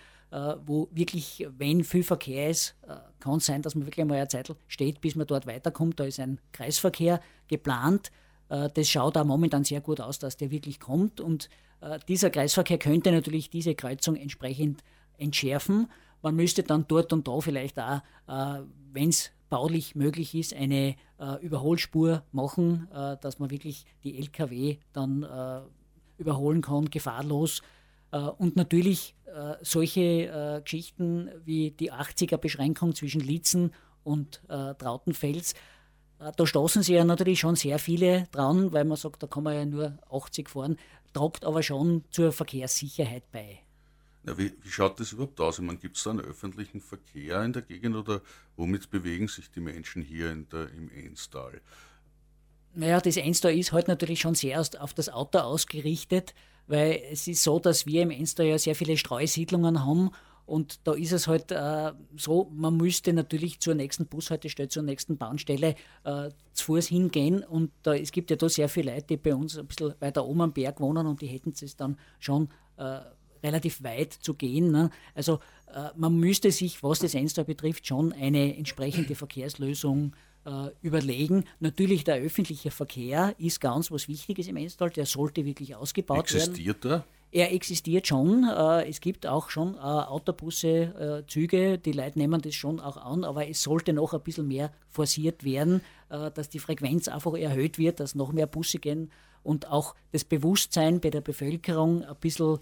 wo 0.65 0.87
wirklich, 0.91 1.47
wenn 1.57 1.83
viel 1.83 2.03
Verkehr 2.03 2.49
ist, 2.49 2.75
äh, 2.87 2.95
kann 3.19 3.37
es 3.37 3.45
sein, 3.45 3.61
dass 3.61 3.75
man 3.75 3.85
wirklich 3.85 4.01
einmal 4.01 4.17
eine 4.17 4.27
Zeit 4.27 4.53
steht, 4.67 4.99
bis 4.99 5.15
man 5.15 5.27
dort 5.27 5.45
weiterkommt. 5.45 5.99
Da 5.99 6.05
ist 6.05 6.19
ein 6.19 6.39
Kreisverkehr 6.51 7.21
geplant. 7.47 8.11
Äh, 8.49 8.69
das 8.73 8.89
schaut 8.89 9.17
auch 9.17 9.25
momentan 9.25 9.63
sehr 9.63 9.81
gut 9.81 10.01
aus, 10.01 10.19
dass 10.19 10.37
der 10.37 10.51
wirklich 10.51 10.79
kommt 10.79 11.21
und 11.21 11.49
äh, 11.81 11.99
dieser 12.07 12.29
Kreisverkehr 12.29 12.77
könnte 12.77 13.11
natürlich 13.11 13.49
diese 13.49 13.75
Kreuzung 13.75 14.15
entsprechend 14.15 14.83
entschärfen. 15.17 15.89
Man 16.21 16.35
müsste 16.35 16.63
dann 16.63 16.85
dort 16.87 17.13
und 17.13 17.27
da 17.27 17.39
vielleicht 17.41 17.79
auch, 17.79 18.01
äh, 18.27 18.61
wenn 18.91 19.09
es 19.09 19.31
baulich 19.49 19.93
möglich 19.93 20.33
ist, 20.33 20.55
eine 20.55 20.95
äh, 21.19 21.41
Überholspur 21.41 22.23
machen, 22.31 22.87
äh, 22.91 23.17
dass 23.21 23.37
man 23.37 23.51
wirklich 23.51 23.85
die 24.03 24.17
Lkw 24.17 24.77
dann 24.93 25.21
äh, 25.23 25.61
überholen 26.17 26.61
kann, 26.61 26.89
gefahrlos. 26.89 27.61
Äh, 28.11 28.17
und 28.17 28.55
natürlich 28.55 29.15
äh, 29.33 29.55
solche 29.61 30.61
Geschichten 30.63 31.29
wie 31.43 31.71
die 31.71 31.91
80er-Beschränkung 31.91 32.95
zwischen 32.95 33.21
Lietzen 33.21 33.73
und 34.03 34.41
Trautenfels, 34.47 35.53
da 36.19 36.45
stoßen 36.45 36.83
sich 36.83 36.95
ja 36.95 37.03
natürlich 37.03 37.39
schon 37.39 37.55
sehr 37.55 37.79
viele 37.79 38.27
dran, 38.31 38.71
weil 38.71 38.85
man 38.85 38.97
sagt, 38.97 39.23
da 39.23 39.27
kann 39.27 39.43
man 39.43 39.55
ja 39.55 39.65
nur 39.65 39.97
80 40.09 40.49
fahren, 40.49 40.77
tragt 41.13 41.45
aber 41.45 41.63
schon 41.63 42.03
zur 42.11 42.31
Verkehrssicherheit 42.31 43.31
bei. 43.31 43.59
Ja, 44.25 44.37
wie, 44.37 44.53
wie, 44.61 44.69
schaut 44.69 44.99
das 44.99 45.11
überhaupt 45.11 45.39
aus? 45.41 45.59
Ich 45.59 45.65
meine, 45.65 45.79
gibt 45.79 45.97
es 45.97 46.03
da 46.03 46.11
einen 46.11 46.21
öffentlichen 46.21 46.79
Verkehr 46.79 47.43
in 47.43 47.51
der 47.51 47.61
Gegend 47.61 47.95
oder 47.95 48.21
womit 48.55 48.89
bewegen 48.89 49.27
sich 49.27 49.51
die 49.51 49.59
Menschen 49.59 50.01
hier 50.01 50.31
in 50.31 50.47
der, 50.47 50.69
im 50.71 50.89
Enstal? 50.89 51.61
Naja, 52.73 53.01
das 53.01 53.17
Enstal 53.17 53.57
ist 53.57 53.73
halt 53.73 53.87
natürlich 53.89 54.21
schon 54.21 54.33
sehr 54.33 54.63
auf 54.79 54.93
das 54.93 55.09
Auto 55.09 55.39
ausgerichtet, 55.39 56.33
weil 56.67 57.01
es 57.11 57.27
ist 57.27 57.43
so, 57.43 57.59
dass 57.59 57.85
wir 57.85 58.03
im 58.03 58.11
Enstal 58.11 58.45
ja 58.45 58.57
sehr 58.57 58.75
viele 58.75 58.97
Streusiedlungen 58.97 59.85
haben 59.85 60.11
und 60.45 60.85
da 60.85 60.93
ist 60.93 61.13
es 61.13 61.27
halt 61.27 61.51
äh, 61.51 61.93
so, 62.17 62.49
man 62.53 62.75
müsste 62.75 63.13
natürlich 63.13 63.59
zur 63.61 63.75
nächsten 63.75 64.07
Bushaltestelle, 64.07 64.67
zur 64.67 64.83
nächsten 64.83 65.17
Bahnstelle 65.17 65.75
äh, 66.03 66.29
zu 66.51 66.65
Fuß 66.65 66.87
hingehen. 66.87 67.43
Und 67.43 67.71
äh, 67.85 68.01
es 68.01 68.11
gibt 68.11 68.29
ja 68.29 68.35
da 68.35 68.49
sehr 68.49 68.67
viele 68.67 68.93
Leute, 68.93 69.07
die 69.07 69.17
bei 69.17 69.33
uns 69.33 69.57
ein 69.57 69.67
bisschen 69.67 69.93
weiter 69.99 70.25
oben 70.25 70.41
am 70.41 70.53
Berg 70.53 70.81
wohnen 70.81 71.07
und 71.07 71.21
die 71.21 71.27
hätten 71.27 71.53
es 71.59 71.75
dann 71.77 71.97
schon 72.19 72.49
äh, 72.75 72.99
relativ 73.41 73.83
weit 73.83 74.13
zu 74.13 74.33
gehen. 74.33 74.71
Ne? 74.71 74.89
Also 75.15 75.39
äh, 75.73 75.89
man 75.95 76.17
müsste 76.17 76.51
sich, 76.51 76.83
was 76.83 76.99
das 76.99 77.15
Enstal 77.15 77.45
betrifft, 77.45 77.87
schon 77.87 78.11
eine 78.11 78.57
entsprechende 78.57 79.15
Verkehrslösung 79.15 80.13
äh, 80.13 80.32
überlegen. 80.81 81.45
Natürlich 81.59 82.03
der 82.03 82.15
öffentliche 82.17 82.69
Verkehr 82.69 83.33
ist 83.37 83.61
ganz 83.61 83.91
was 83.91 84.07
Wichtiges 84.07 84.47
im 84.47 84.57
Enstal, 84.57 84.89
der 84.89 85.05
sollte 85.05 85.45
wirklich 85.45 85.75
ausgebaut 85.75 86.25
Existiert 86.25 86.57
werden. 86.57 86.67
Existiert 86.69 86.85
er? 86.85 87.05
Er 87.33 87.51
existiert 87.51 88.05
schon. 88.05 88.47
Äh, 88.47 88.87
es 88.87 89.01
gibt 89.01 89.25
auch 89.25 89.49
schon 89.49 89.73
äh, 89.73 89.79
Autobusse, 89.79 90.67
äh, 90.67 91.27
Züge, 91.27 91.79
die 91.79 91.91
Leute 91.91 92.19
nehmen 92.19 92.39
das 92.39 92.53
schon 92.53 92.79
auch 92.79 92.95
an, 92.95 93.23
aber 93.23 93.49
es 93.49 93.63
sollte 93.63 93.91
noch 93.91 94.13
ein 94.13 94.21
bisschen 94.21 94.47
mehr 94.47 94.71
forciert 94.89 95.43
werden, 95.43 95.81
dass 96.09 96.47
die 96.49 96.59
Frequenz 96.59 97.07
einfach 97.07 97.33
erhöht 97.33 97.79
wird, 97.79 97.99
dass 97.99 98.13
noch 98.13 98.31
mehr 98.33 98.45
Busse 98.45 98.77
gehen 98.77 99.09
und 99.41 99.67
auch 99.67 99.95
das 100.11 100.23
Bewusstsein 100.23 100.99
bei 100.99 101.09
der 101.09 101.21
Bevölkerung 101.21 102.03
ein 102.03 102.15
bisschen 102.17 102.59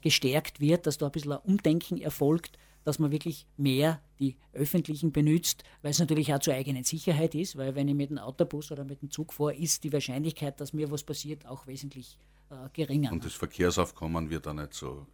gestärkt 0.00 0.58
wird, 0.58 0.88
dass 0.88 0.98
da 0.98 1.06
ein 1.06 1.12
bisschen 1.12 1.34
ein 1.34 1.38
Umdenken 1.44 1.98
erfolgt, 1.98 2.58
dass 2.88 2.98
man 2.98 3.12
wirklich 3.12 3.46
mehr 3.58 4.00
die 4.18 4.34
öffentlichen 4.54 5.12
benutzt, 5.12 5.62
weil 5.82 5.90
es 5.90 5.98
natürlich 5.98 6.32
auch 6.32 6.38
zur 6.38 6.54
eigenen 6.54 6.84
Sicherheit 6.84 7.34
ist, 7.34 7.56
weil 7.58 7.74
wenn 7.74 7.86
ich 7.86 7.94
mit 7.94 8.08
dem 8.08 8.16
Autobus 8.16 8.72
oder 8.72 8.84
mit 8.84 9.02
dem 9.02 9.10
Zug 9.10 9.34
fahre, 9.34 9.54
ist 9.54 9.84
die 9.84 9.92
Wahrscheinlichkeit, 9.92 10.58
dass 10.58 10.72
mir 10.72 10.90
was 10.90 11.04
passiert, 11.04 11.44
auch 11.46 11.66
wesentlich 11.66 12.18
äh, 12.48 12.54
geringer. 12.72 13.12
Und 13.12 13.26
das 13.26 13.34
Verkehrsaufkommen 13.34 14.30
wird 14.30 14.46
dann 14.46 14.56
nicht 14.56 14.72
so 14.72 15.06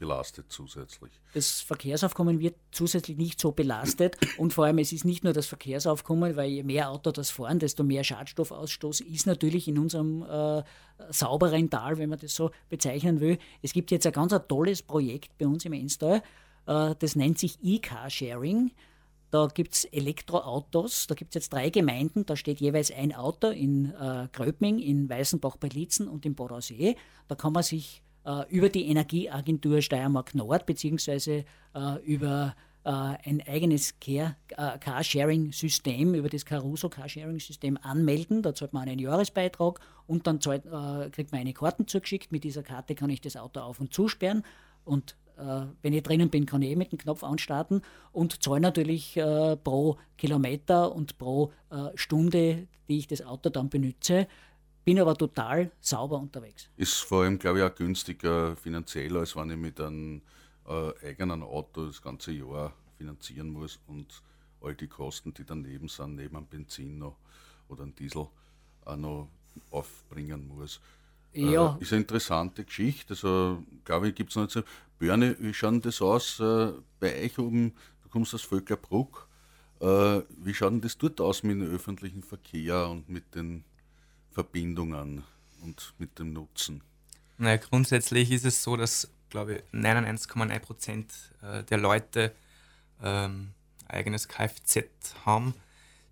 belastet 0.00 0.46
zusätzlich. 0.48 1.12
Das 1.32 1.60
Verkehrsaufkommen 1.60 2.40
wird 2.40 2.56
zusätzlich 2.72 3.16
nicht 3.18 3.40
so 3.40 3.52
belastet 3.52 4.16
und 4.36 4.52
vor 4.52 4.64
allem 4.64 4.78
es 4.78 4.92
ist 4.92 5.04
nicht 5.04 5.22
nur 5.22 5.32
das 5.32 5.46
Verkehrsaufkommen, 5.46 6.34
weil 6.34 6.50
je 6.50 6.64
mehr 6.64 6.90
Auto 6.90 7.12
das 7.12 7.30
fahren, 7.30 7.60
desto 7.60 7.84
mehr 7.84 8.02
Schadstoffausstoß 8.02 9.02
ist 9.02 9.26
natürlich 9.26 9.68
in 9.68 9.78
unserem 9.78 10.22
äh, 10.22 10.64
sauberen 11.10 11.70
Tal, 11.70 11.98
wenn 11.98 12.08
man 12.08 12.18
das 12.18 12.34
so 12.34 12.50
bezeichnen 12.68 13.20
will. 13.20 13.38
Es 13.62 13.72
gibt 13.72 13.92
jetzt 13.92 14.04
ein 14.04 14.12
ganz 14.12 14.32
ein 14.32 14.42
tolles 14.48 14.82
Projekt 14.82 15.38
bei 15.38 15.46
uns 15.46 15.64
im 15.64 15.72
Enstal, 15.72 16.20
das 16.64 17.16
nennt 17.16 17.38
sich 17.38 17.58
E-Car-Sharing. 17.62 18.70
Da 19.32 19.46
gibt 19.46 19.72
es 19.72 19.84
Elektroautos, 19.86 21.06
da 21.06 21.14
gibt 21.14 21.30
es 21.30 21.34
jetzt 21.36 21.54
drei 21.54 21.70
Gemeinden, 21.70 22.26
da 22.26 22.36
steht 22.36 22.60
jeweils 22.60 22.92
ein 22.92 23.14
Auto 23.14 23.48
in 23.48 23.90
äh, 23.94 24.28
Gröbming, 24.30 24.78
in 24.78 25.08
Weißenbach 25.08 25.56
bei 25.56 25.68
Litzen 25.68 26.06
und 26.06 26.26
in 26.26 26.34
Bodausee. 26.34 26.96
Da 27.28 27.34
kann 27.34 27.54
man 27.54 27.62
sich 27.62 28.02
äh, 28.26 28.46
über 28.50 28.68
die 28.68 28.86
Energieagentur 28.88 29.80
Steiermark 29.80 30.34
Nord 30.34 30.66
beziehungsweise 30.66 31.46
äh, 31.74 31.96
über 32.04 32.54
äh, 32.84 32.90
ein 32.90 33.42
eigenes 33.46 33.94
äh, 34.06 34.28
Carsharing-System, 34.48 36.14
über 36.14 36.28
das 36.28 36.44
Caruso 36.44 36.88
Carsharing-System 36.88 37.78
anmelden. 37.80 38.42
Da 38.42 38.54
zahlt 38.54 38.72
man 38.72 38.88
einen 38.88 38.98
Jahresbeitrag 38.98 39.80
und 40.06 40.26
dann 40.26 40.40
zahlt, 40.40 40.66
äh, 40.66 41.08
kriegt 41.10 41.32
man 41.32 41.40
eine 41.40 41.54
Karte 41.54 41.86
zugeschickt. 41.86 42.32
Mit 42.32 42.44
dieser 42.44 42.62
Karte 42.62 42.94
kann 42.94 43.08
ich 43.08 43.20
das 43.20 43.36
Auto 43.36 43.60
auf- 43.60 43.80
und 43.80 43.94
zusperren 43.94 44.44
und 44.84 45.12
äh, 45.12 45.21
wenn 45.36 45.92
ich 45.92 46.02
drinnen 46.02 46.30
bin, 46.30 46.46
kann 46.46 46.62
ich 46.62 46.70
eh 46.70 46.76
mit 46.76 46.92
dem 46.92 46.98
Knopf 46.98 47.24
anstarten 47.24 47.82
und 48.12 48.42
zahle 48.42 48.60
natürlich 48.60 49.16
äh, 49.16 49.56
pro 49.56 49.98
Kilometer 50.18 50.94
und 50.94 51.18
pro 51.18 51.52
äh, 51.70 51.88
Stunde, 51.94 52.68
die 52.88 52.98
ich 52.98 53.06
das 53.06 53.22
Auto 53.22 53.50
dann 53.50 53.68
benütze. 53.68 54.26
Bin 54.84 54.98
aber 55.00 55.16
total 55.16 55.70
sauber 55.80 56.18
unterwegs. 56.18 56.68
Ist 56.76 56.94
vor 56.94 57.22
allem, 57.22 57.38
glaube 57.38 57.58
ich, 57.58 57.64
auch 57.64 57.74
günstiger 57.74 58.56
finanziell, 58.56 59.16
als 59.16 59.36
wenn 59.36 59.50
ich 59.50 59.56
mit 59.56 59.80
einem 59.80 60.22
äh, 60.68 61.08
eigenen 61.08 61.42
Auto 61.42 61.86
das 61.86 62.02
ganze 62.02 62.32
Jahr 62.32 62.72
finanzieren 62.98 63.50
muss 63.50 63.78
und 63.86 64.22
all 64.60 64.74
die 64.74 64.88
Kosten, 64.88 65.32
die 65.34 65.44
daneben 65.44 65.88
sind, 65.88 66.16
neben 66.16 66.36
einem 66.36 66.46
Benzin 66.46 66.98
noch 66.98 67.16
oder 67.68 67.82
einem 67.82 67.94
Diesel, 67.94 68.26
auch 68.84 68.96
noch 68.96 69.28
aufbringen 69.70 70.48
muss. 70.48 70.80
Ja. 71.32 71.76
Äh, 71.78 71.82
ist 71.82 71.92
eine 71.92 72.02
interessante 72.02 72.64
Geschichte. 72.64 73.14
Also, 73.14 73.62
glaube 73.84 74.08
ich, 74.08 74.14
gibt 74.14 74.30
es 74.30 74.36
noch 74.36 74.42
nicht 74.42 74.52
so. 74.52 74.62
Börne, 75.02 75.34
wie 75.40 75.52
schaut 75.52 75.84
das 75.84 76.00
aus 76.00 76.38
äh, 76.38 76.70
bei 77.00 77.24
euch 77.24 77.36
oben? 77.36 77.72
Du 78.04 78.08
kommst 78.08 78.34
aus 78.34 78.42
Völkerbruck. 78.42 79.28
Äh, 79.80 79.84
wie 79.84 80.54
schaut 80.54 80.74
denn 80.74 80.80
das 80.80 80.96
dort 80.96 81.20
aus 81.20 81.42
mit 81.42 81.56
dem 81.56 81.74
öffentlichen 81.74 82.22
Verkehr 82.22 82.88
und 82.88 83.08
mit 83.08 83.34
den 83.34 83.64
Verbindungen 84.30 85.24
und 85.60 85.92
mit 85.98 86.20
dem 86.20 86.32
Nutzen? 86.32 86.84
Naja, 87.36 87.56
grundsätzlich 87.56 88.30
ist 88.30 88.44
es 88.44 88.62
so, 88.62 88.76
dass, 88.76 89.10
glaube 89.28 89.54
ich, 89.54 89.62
99,9 89.72 90.58
Prozent 90.60 91.12
äh, 91.42 91.64
der 91.64 91.78
Leute 91.78 92.32
ähm, 93.02 93.54
eigenes 93.88 94.28
Kfz 94.28 95.16
haben. 95.26 95.54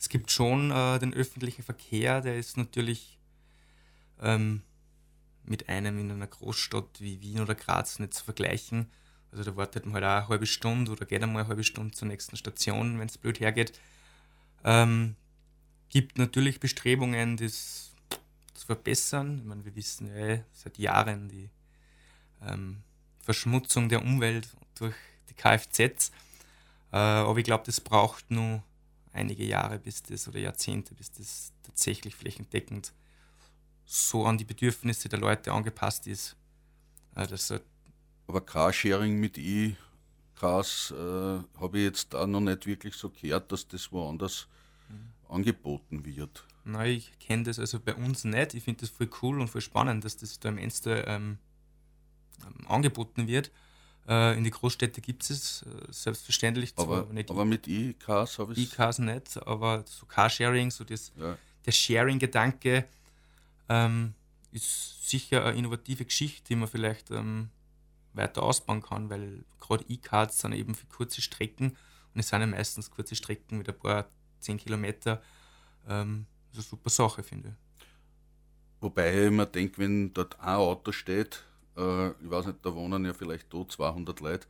Es 0.01 0.09
gibt 0.09 0.33
schon 0.33 0.73
äh, 0.73 0.99
den 0.99 1.15
öffentlichen 1.15 1.63
Verkehr, 1.63 2.23
der 2.23 2.39
ist 2.39 2.57
natürlich 2.57 3.21
ähm, 4.21 4.63
mit 5.51 5.69
einem 5.69 5.99
in 5.99 6.13
einer 6.13 6.29
Großstadt 6.29 7.01
wie 7.01 7.21
Wien 7.21 7.41
oder 7.41 7.57
Graz 7.57 7.99
nicht 7.99 8.15
zu 8.15 8.25
vergleichen. 8.25 8.89
Also 9.33 9.43
da 9.45 9.57
wartet 9.57 9.85
man 9.85 9.95
halt 9.95 10.05
auch 10.05 10.09
eine 10.09 10.29
halbe 10.29 10.47
Stunde 10.47 10.93
oder 10.93 11.07
geht 11.07 11.23
einmal 11.23 11.43
eine 11.43 11.49
halbe 11.49 11.65
Stunde 11.65 11.93
zur 11.93 12.09
nächsten 12.09 12.37
Station, 12.37 12.99
wenn 13.01 13.09
es 13.09 13.19
blöd 13.19 13.41
hergeht. 13.41 13.79
Ähm, 14.65 15.17
gibt 15.89 16.19
natürlich 16.19 16.61
Bestrebungen, 16.61 17.37
das 17.37 17.91
zu 18.55 18.67
verbessern. 18.67 19.39
Ich 19.39 19.45
meine, 19.45 19.65
wir 19.65 19.75
wissen 19.75 20.07
ja 20.07 20.15
eh 20.15 20.45
seit 20.53 20.79
Jahren 20.79 21.29
die 21.29 21.51
ähm, 22.47 22.83
Verschmutzung 23.21 23.89
der 23.89 24.03
Umwelt 24.03 24.49
durch 24.77 24.95
die 25.29 25.35
Kfz. 25.35 26.13
Äh, 26.93 26.97
aber 26.97 27.39
ich 27.39 27.45
glaube, 27.45 27.65
das 27.67 27.81
braucht 27.81 28.31
nur 28.31 28.63
einige 29.13 29.45
Jahre 29.45 29.81
bis 29.81 30.05
das 30.05 30.29
oder 30.29 30.39
Jahrzehnte, 30.39 30.95
bis 30.95 31.11
das 31.11 31.53
tatsächlich 31.65 32.15
flächendeckend 32.15 32.93
so 33.91 34.25
an 34.25 34.39
die 34.39 34.45
Bedürfnisse 34.45 35.09
der 35.09 35.19
Leute 35.19 35.53
angepasst 35.53 36.07
ist. 36.07 36.37
Äh, 37.17 37.27
das 37.27 37.53
Aber 38.29 38.41
Carsharing 38.41 39.19
mit 39.19 39.37
E-Cars 39.37 40.93
äh, 40.93 41.61
habe 41.61 41.79
ich 41.79 41.85
jetzt 41.85 42.15
auch 42.15 42.29
noch 42.29 42.41
nicht 42.41 42.67
wirklich 42.67 42.95
so 42.95 43.11
gehört, 43.11 43.51
dass 43.51 43.67
das 43.67 43.91
woanders 43.91 44.47
mhm. 44.89 45.13
angeboten 45.29 46.05
wird. 46.05 46.45
Nein, 46.65 46.91
ich 46.91 47.19
kenne 47.19 47.43
das 47.43 47.59
also 47.59 47.81
bei 47.81 47.95
uns 47.97 48.23
nicht. 48.23 48.55
Ich 48.55 48.63
finde 48.63 48.83
das 48.83 48.91
voll 48.91 49.11
cool 49.23 49.41
und 49.41 49.49
voll 49.49 49.61
spannend, 49.61 50.05
dass 50.05 50.17
das 50.17 50.39
da 50.39 50.51
im 50.51 50.59
Enster 50.59 51.09
ähm, 51.09 51.39
ähm, 52.47 52.69
angeboten 52.69 53.27
wird. 53.27 53.51
Äh, 54.07 54.39
in 54.39 54.45
die 54.45 54.51
Großstädte 54.51 55.01
gibt 55.01 55.29
es 55.29 55.63
äh, 55.63 55.93
selbstverständlich. 55.93 56.75
Aber, 56.77 57.09
aber 57.29 57.45
mit 57.45 57.67
E-Cars 57.67 58.39
habe 58.39 58.53
ich 58.53 58.73
E-Cars 58.73 59.01
nicht, 59.01 59.37
aber 59.45 59.85
so 59.85 60.07
Carsharing, 60.07 60.71
so 60.71 60.85
das, 60.85 61.11
ja. 61.17 61.37
der 61.67 61.73
Sharing-Gedanke 61.73 62.87
ähm, 63.71 64.15
ist 64.51 65.09
sicher 65.09 65.45
eine 65.47 65.57
innovative 65.57 66.05
Geschichte, 66.05 66.49
die 66.49 66.57
man 66.57 66.69
vielleicht 66.69 67.11
ähm, 67.13 67.51
weiter 68.13 68.43
ausbauen 68.43 68.83
kann, 68.83 69.09
weil 69.09 69.45
gerade 69.61 69.85
E-Cards 69.89 70.41
sind 70.41 70.53
eben 70.53 70.75
für 70.75 70.87
kurze 70.87 71.23
Strecken 71.23 71.77
und 72.13 72.21
es 72.21 72.29
sind 72.29 72.41
ja 72.41 72.47
meistens 72.49 72.91
kurze 72.91 73.15
Strecken 73.15 73.59
mit 73.59 73.69
ein 73.69 73.79
paar 73.79 74.09
10 74.41 74.59
Kilometer. 74.59 75.23
Ähm, 75.89 76.27
das 76.51 76.67
ist 76.67 76.73
eine 76.73 76.79
super 76.79 76.91
Sache, 76.91 77.23
finde 77.23 77.51
ich. 77.51 77.55
Wobei 78.81 79.27
ich 79.27 79.31
mir 79.31 79.47
denke, 79.47 79.79
wenn 79.79 80.13
dort 80.13 80.41
ein 80.41 80.57
Auto 80.57 80.91
steht, 80.91 81.45
äh, 81.77 82.09
ich 82.09 82.31
weiß 82.31 82.47
nicht, 82.47 82.59
da 82.65 82.75
wohnen 82.75 83.05
ja 83.05 83.15
vielleicht 83.15 83.55
da 83.55 83.67
200 83.69 84.21
Leute. 84.21 84.49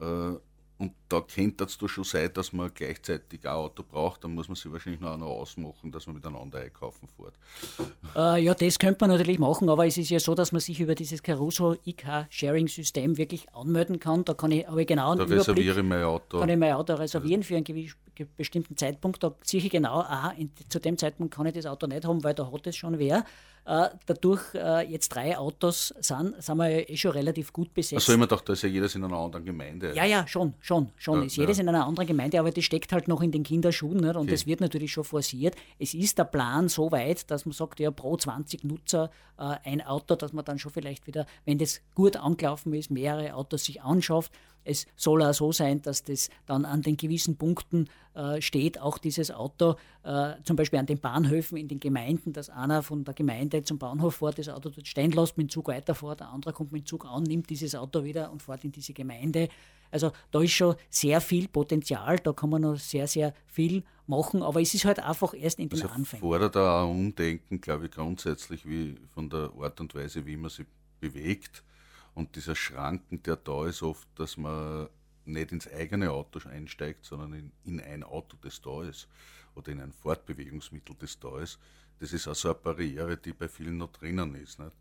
Äh, 0.00 0.32
und 0.80 0.92
da 1.10 1.20
könnte 1.20 1.64
es 1.64 1.74
schon 1.74 2.04
sein, 2.04 2.30
dass 2.32 2.54
man 2.54 2.70
gleichzeitig 2.72 3.44
ein 3.44 3.52
Auto 3.52 3.82
braucht. 3.82 4.24
Dann 4.24 4.34
muss 4.34 4.48
man 4.48 4.54
sich 4.54 4.72
wahrscheinlich 4.72 5.02
noch, 5.02 5.14
noch 5.18 5.26
ausmachen, 5.26 5.92
dass 5.92 6.06
man 6.06 6.16
miteinander 6.16 6.58
einkaufen 6.58 7.06
fährt. 7.18 7.34
Äh, 8.16 8.42
ja, 8.42 8.54
das 8.54 8.78
könnte 8.78 8.96
man 9.02 9.10
natürlich 9.10 9.38
machen, 9.38 9.68
aber 9.68 9.86
es 9.86 9.98
ist 9.98 10.08
ja 10.08 10.18
so, 10.18 10.34
dass 10.34 10.52
man 10.52 10.60
sich 10.62 10.80
über 10.80 10.94
dieses 10.94 11.22
Caruso 11.22 11.76
IK-Sharing-System 11.84 13.18
wirklich 13.18 13.52
anmelden 13.54 14.00
kann. 14.00 14.24
Da 14.24 14.32
kann 14.32 14.52
ich, 14.52 14.66
ich 14.66 14.86
genau 14.86 15.10
einen 15.10 15.18
da 15.18 15.24
Überblick. 15.26 15.48
reserviere 15.48 15.80
ich 15.80 15.86
mein 15.86 16.02
Auto. 16.02 16.40
Kann 16.40 16.48
ich 16.48 16.56
mein 16.56 16.72
Auto 16.72 16.94
reservieren 16.94 17.42
für 17.42 17.56
einen 17.56 17.92
bestimmten 18.36 18.74
Zeitpunkt. 18.74 19.22
Da 19.22 19.34
sehe 19.42 19.60
ich 19.60 19.68
genau, 19.68 20.00
aha, 20.00 20.34
zu 20.70 20.78
dem 20.78 20.96
Zeitpunkt 20.96 21.34
kann 21.34 21.44
ich 21.44 21.52
das 21.52 21.66
Auto 21.66 21.86
nicht 21.86 22.06
haben, 22.06 22.24
weil 22.24 22.32
da 22.32 22.50
hat 22.50 22.66
es 22.66 22.76
schon 22.76 22.98
wer. 22.98 23.24
Äh, 23.66 23.90
dadurch 24.06 24.42
äh, 24.54 24.90
jetzt 24.90 25.10
drei 25.10 25.36
Autos 25.36 25.94
sind, 26.00 26.42
sind 26.42 26.56
wir 26.56 26.88
eh 26.88 26.96
schon 26.96 27.12
relativ 27.12 27.52
gut 27.52 27.74
besetzt. 27.74 27.94
Also 27.94 28.14
immer 28.14 28.26
gedacht, 28.26 28.48
da 28.48 28.54
ist 28.54 28.62
ja 28.62 28.68
jedes 28.68 28.94
in 28.94 29.04
einer 29.04 29.16
anderen 29.16 29.44
Gemeinde. 29.44 29.94
Ja, 29.94 30.04
ja, 30.04 30.26
schon, 30.26 30.54
schon, 30.70 30.88
schon. 30.96 31.18
Ja, 31.18 31.26
ist 31.26 31.36
jedes 31.36 31.56
ja. 31.56 31.62
in 31.62 31.68
einer 31.68 31.84
anderen 31.84 32.06
Gemeinde, 32.06 32.38
aber 32.38 32.52
das 32.52 32.62
steckt 32.62 32.92
halt 32.92 33.08
noch 33.08 33.22
in 33.22 33.32
den 33.32 33.42
Kinderschuhen 33.42 33.96
nicht? 33.96 34.14
und 34.14 34.22
okay. 34.22 34.30
das 34.30 34.46
wird 34.46 34.60
natürlich 34.60 34.92
schon 34.92 35.02
forciert. 35.02 35.56
Es 35.80 35.94
ist 35.94 36.16
der 36.16 36.24
Plan 36.24 36.68
so 36.68 36.92
weit, 36.92 37.28
dass 37.30 37.44
man 37.44 37.52
sagt, 37.52 37.80
ja, 37.80 37.90
pro 37.90 38.16
20 38.16 38.62
Nutzer 38.62 39.10
äh, 39.36 39.56
ein 39.64 39.82
Auto, 39.82 40.14
dass 40.14 40.32
man 40.32 40.44
dann 40.44 40.60
schon 40.60 40.70
vielleicht 40.70 41.08
wieder, 41.08 41.26
wenn 41.44 41.58
das 41.58 41.80
gut 41.96 42.16
angelaufen 42.16 42.72
ist, 42.72 42.90
mehrere 42.90 43.34
Autos 43.34 43.64
sich 43.64 43.82
anschafft 43.82 44.30
es 44.70 44.86
soll 44.96 45.22
auch 45.22 45.34
so 45.34 45.52
sein, 45.52 45.82
dass 45.82 46.04
das 46.04 46.30
dann 46.46 46.64
an 46.64 46.82
den 46.82 46.96
gewissen 46.96 47.36
Punkten 47.36 47.88
äh, 48.14 48.40
steht, 48.40 48.80
auch 48.80 48.98
dieses 48.98 49.30
Auto, 49.30 49.76
äh, 50.04 50.34
zum 50.44 50.56
Beispiel 50.56 50.78
an 50.78 50.86
den 50.86 50.98
Bahnhöfen 50.98 51.58
in 51.58 51.68
den 51.68 51.80
Gemeinden, 51.80 52.32
dass 52.32 52.50
einer 52.50 52.82
von 52.82 53.04
der 53.04 53.14
Gemeinde 53.14 53.62
zum 53.62 53.78
Bahnhof 53.78 54.16
fährt, 54.16 54.38
das 54.38 54.48
Auto 54.48 54.70
dort 54.70 54.86
stehen 54.86 55.12
lässt, 55.12 55.36
mit 55.36 55.48
dem 55.48 55.50
Zug 55.50 55.68
weiterfährt, 55.68 56.20
der 56.20 56.30
andere 56.30 56.52
kommt 56.52 56.72
mit 56.72 56.82
dem 56.82 56.86
Zug 56.86 57.04
an, 57.04 57.24
nimmt 57.24 57.50
dieses 57.50 57.74
Auto 57.74 58.04
wieder 58.04 58.30
und 58.30 58.42
fährt 58.42 58.64
in 58.64 58.72
diese 58.72 58.92
Gemeinde. 58.92 59.48
Also 59.90 60.12
da 60.30 60.40
ist 60.40 60.52
schon 60.52 60.76
sehr 60.88 61.20
viel 61.20 61.48
Potenzial, 61.48 62.16
da 62.18 62.32
kann 62.32 62.50
man 62.50 62.62
noch 62.62 62.76
sehr, 62.76 63.08
sehr 63.08 63.34
viel 63.46 63.82
machen, 64.06 64.42
aber 64.42 64.60
es 64.60 64.72
ist 64.72 64.84
halt 64.84 65.00
einfach 65.00 65.34
erst 65.34 65.58
in 65.58 65.68
den 65.68 65.82
also 65.82 65.92
Anfängen. 65.92 66.22
fordert 66.22 66.56
auch 66.56 66.84
ein 66.84 66.90
Umdenken, 66.90 67.60
glaube 67.60 67.86
ich, 67.86 67.90
grundsätzlich 67.90 68.66
wie 68.68 68.96
von 69.12 69.28
der 69.28 69.50
Art 69.60 69.80
und 69.80 69.94
Weise, 69.94 70.24
wie 70.26 70.36
man 70.36 70.50
sich 70.50 70.66
bewegt 71.00 71.64
und 72.14 72.36
dieser 72.36 72.56
Schranken, 72.56 73.22
der 73.22 73.36
da 73.36 73.66
ist, 73.66 73.82
oft, 73.82 74.08
dass 74.16 74.36
man 74.36 74.88
nicht 75.24 75.52
ins 75.52 75.68
eigene 75.68 76.10
Auto 76.10 76.40
einsteigt, 76.48 77.04
sondern 77.04 77.34
in, 77.34 77.52
in 77.64 77.80
ein 77.80 78.02
Auto, 78.02 78.36
das 78.42 78.60
da 78.60 78.82
ist, 78.82 79.08
oder 79.54 79.72
in 79.72 79.80
ein 79.80 79.92
Fortbewegungsmittel, 79.92 80.96
das 80.98 81.18
da 81.18 81.38
ist. 81.38 81.58
Das 81.98 82.12
ist 82.12 82.26
also 82.26 82.48
eine 82.50 82.58
Barriere, 82.58 83.16
die 83.16 83.32
bei 83.32 83.48
vielen 83.48 83.76
noch 83.76 83.92
drinnen 83.92 84.34
ist. 84.34 84.58
Nicht? 84.58 84.72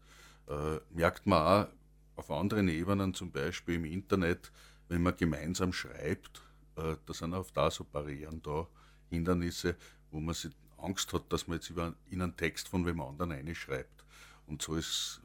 Äh, 0.47 0.79
merkt 0.91 1.27
man 1.27 1.65
auch 1.65 1.67
auf 2.15 2.31
anderen 2.31 2.67
Ebenen, 2.67 3.13
zum 3.13 3.31
Beispiel 3.31 3.75
im 3.75 3.85
Internet, 3.85 4.51
wenn 4.87 5.03
man 5.03 5.15
gemeinsam 5.15 5.71
schreibt, 5.71 6.41
äh, 6.75 6.95
da 7.05 7.13
sind 7.13 7.33
auch 7.33 7.49
da 7.51 7.69
so 7.69 7.83
Barrieren 7.83 8.41
da, 8.41 8.67
Hindernisse, 9.09 9.75
wo 10.11 10.19
man 10.19 10.35
sich 10.35 10.51
Angst 10.77 11.13
hat, 11.13 11.31
dass 11.31 11.47
man 11.47 11.57
jetzt 11.57 11.69
über, 11.69 11.93
in 12.09 12.21
einen 12.21 12.35
Text 12.35 12.67
von 12.67 12.85
wem 12.85 13.01
anderen 13.01 13.31
einschreibt. 13.31 14.03
Und 14.47 14.61
so 14.61 14.75
ist, 14.75 15.21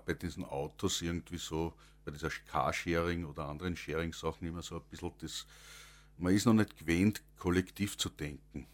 bei 0.00 0.14
diesen 0.14 0.44
Autos 0.44 1.02
irgendwie 1.02 1.38
so, 1.38 1.72
bei 2.04 2.10
dieser 2.10 2.30
Carsharing 2.30 3.24
oder 3.24 3.46
anderen 3.46 3.76
Sharing-Sachen 3.76 4.46
immer 4.46 4.62
so 4.62 4.76
ein 4.76 4.82
bisschen 4.90 5.12
das, 5.20 5.46
man 6.18 6.34
ist 6.34 6.46
noch 6.46 6.54
nicht 6.54 6.76
gewöhnt, 6.76 7.22
kollektiv 7.38 7.96
zu 7.96 8.08
denken. 8.08 8.66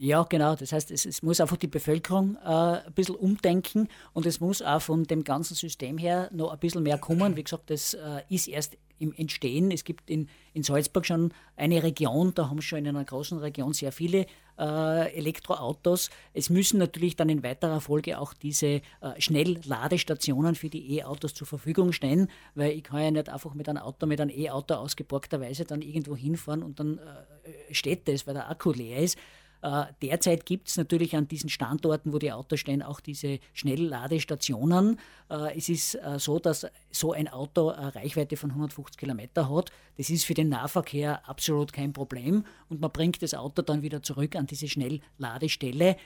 Ja, 0.00 0.22
genau. 0.22 0.54
Das 0.54 0.72
heißt, 0.72 0.92
es, 0.92 1.06
es 1.06 1.22
muss 1.22 1.40
einfach 1.40 1.56
die 1.56 1.66
Bevölkerung 1.66 2.36
äh, 2.36 2.48
ein 2.48 2.92
bisschen 2.92 3.16
umdenken 3.16 3.88
und 4.12 4.26
es 4.26 4.38
muss 4.38 4.62
auch 4.62 4.80
von 4.80 5.04
dem 5.04 5.24
ganzen 5.24 5.56
System 5.56 5.98
her 5.98 6.30
noch 6.32 6.52
ein 6.52 6.58
bisschen 6.60 6.84
mehr 6.84 6.98
kommen. 6.98 7.34
Wie 7.36 7.42
gesagt, 7.42 7.68
das 7.68 7.94
äh, 7.94 8.22
ist 8.28 8.46
erst 8.46 8.78
im 8.98 9.12
Entstehen. 9.12 9.70
Es 9.70 9.84
gibt 9.84 10.10
in, 10.10 10.28
in 10.52 10.62
Salzburg 10.62 11.06
schon 11.06 11.32
eine 11.56 11.82
Region, 11.82 12.34
da 12.34 12.50
haben 12.50 12.60
schon 12.62 12.80
in 12.80 12.88
einer 12.88 13.04
großen 13.04 13.38
Region 13.38 13.72
sehr 13.72 13.92
viele 13.92 14.26
äh, 14.58 15.14
Elektroautos. 15.16 16.10
Es 16.34 16.50
müssen 16.50 16.78
natürlich 16.78 17.16
dann 17.16 17.28
in 17.28 17.42
weiterer 17.42 17.80
Folge 17.80 18.18
auch 18.18 18.34
diese 18.34 18.66
äh, 18.66 18.80
Schnellladestationen 19.18 20.54
für 20.54 20.68
die 20.68 20.96
E-Autos 20.96 21.34
zur 21.34 21.46
Verfügung 21.46 21.92
stehen, 21.92 22.28
weil 22.54 22.72
ich 22.72 22.84
kann 22.84 23.02
ja 23.02 23.10
nicht 23.10 23.28
einfach 23.28 23.54
mit 23.54 23.68
einem 23.68 23.82
Auto, 23.82 24.06
mit 24.06 24.20
einem 24.20 24.36
E-Auto 24.36 24.74
ausgeborgterweise 24.74 25.64
dann 25.64 25.82
irgendwo 25.82 26.16
hinfahren 26.16 26.62
und 26.62 26.80
dann 26.80 26.98
äh, 26.98 27.74
steht 27.74 28.08
das, 28.08 28.26
weil 28.26 28.34
der 28.34 28.50
Akku 28.50 28.72
leer 28.72 28.98
ist. 28.98 29.16
Äh, 29.62 29.86
derzeit 30.02 30.46
gibt 30.46 30.68
es 30.68 30.76
natürlich 30.76 31.16
an 31.16 31.26
diesen 31.26 31.48
Standorten, 31.48 32.12
wo 32.12 32.18
die 32.18 32.32
Autos 32.32 32.60
stehen, 32.60 32.82
auch 32.82 33.00
diese 33.00 33.40
Schnellladestationen. 33.54 34.98
Äh, 35.30 35.56
es 35.56 35.68
ist 35.68 35.94
äh, 35.96 36.18
so, 36.18 36.38
dass 36.38 36.66
so 36.90 37.12
ein 37.12 37.28
Auto 37.28 37.70
eine 37.70 37.94
Reichweite 37.94 38.36
von 38.36 38.50
150 38.50 38.96
Kilometer 38.96 39.50
hat. 39.50 39.70
Das 39.96 40.10
ist 40.10 40.24
für 40.24 40.34
den 40.34 40.48
Nahverkehr 40.48 41.28
absolut 41.28 41.72
kein 41.72 41.92
Problem 41.92 42.44
und 42.68 42.80
man 42.80 42.92
bringt 42.92 43.20
das 43.22 43.34
Auto 43.34 43.62
dann 43.62 43.82
wieder 43.82 44.02
zurück 44.02 44.36
an 44.36 44.46
diese 44.46 44.68
Schnellladestelle. 44.68 45.96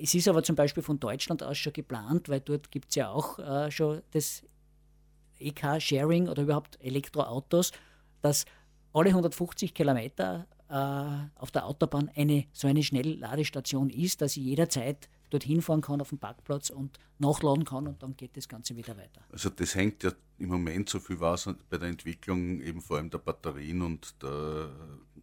Es 0.00 0.12
ist 0.14 0.26
aber 0.26 0.42
zum 0.42 0.56
Beispiel 0.56 0.82
von 0.82 0.98
Deutschland 0.98 1.42
aus 1.44 1.56
schon 1.56 1.72
geplant, 1.72 2.28
weil 2.28 2.40
dort 2.40 2.72
gibt 2.72 2.88
es 2.88 2.96
ja 2.96 3.10
auch 3.10 3.38
schon 3.70 4.02
das 4.10 4.42
EK-Sharing 5.38 6.28
oder 6.28 6.42
überhaupt 6.42 6.82
Elektroautos, 6.82 7.70
dass 8.22 8.44
alle 8.92 9.10
150 9.10 9.74
Kilometer 9.74 10.48
auf 10.68 11.50
der 11.50 11.64
Autobahn 11.64 12.10
eine 12.14 12.44
so 12.52 12.68
eine 12.68 12.82
Schnellladestation 12.82 13.90
ist, 13.90 14.20
dass 14.20 14.36
ich 14.36 14.44
jederzeit 14.44 15.08
dorthin 15.30 15.62
fahren 15.62 15.80
kann 15.80 16.00
auf 16.00 16.10
dem 16.10 16.18
Parkplatz 16.18 16.70
und 16.70 16.98
nachladen 17.18 17.64
kann 17.64 17.86
und 17.86 18.02
dann 18.02 18.16
geht 18.16 18.36
das 18.36 18.48
Ganze 18.48 18.76
wieder 18.76 18.96
weiter. 18.96 19.22
Also 19.30 19.50
das 19.50 19.74
hängt 19.74 20.02
ja 20.02 20.12
im 20.38 20.48
Moment 20.48 20.88
so 20.88 21.00
viel 21.00 21.20
was 21.20 21.48
bei 21.68 21.78
der 21.78 21.88
Entwicklung 21.88 22.60
eben 22.60 22.80
vor 22.80 22.98
allem 22.98 23.10
der 23.10 23.18
Batterien 23.18 23.82
und 23.82 24.14
der, 24.22 24.70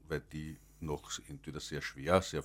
weil 0.08 0.21
die 0.31 0.58
noch 0.79 1.10
entweder 1.29 1.60
sehr 1.60 1.81
schwer, 1.81 2.21
sehr 2.21 2.43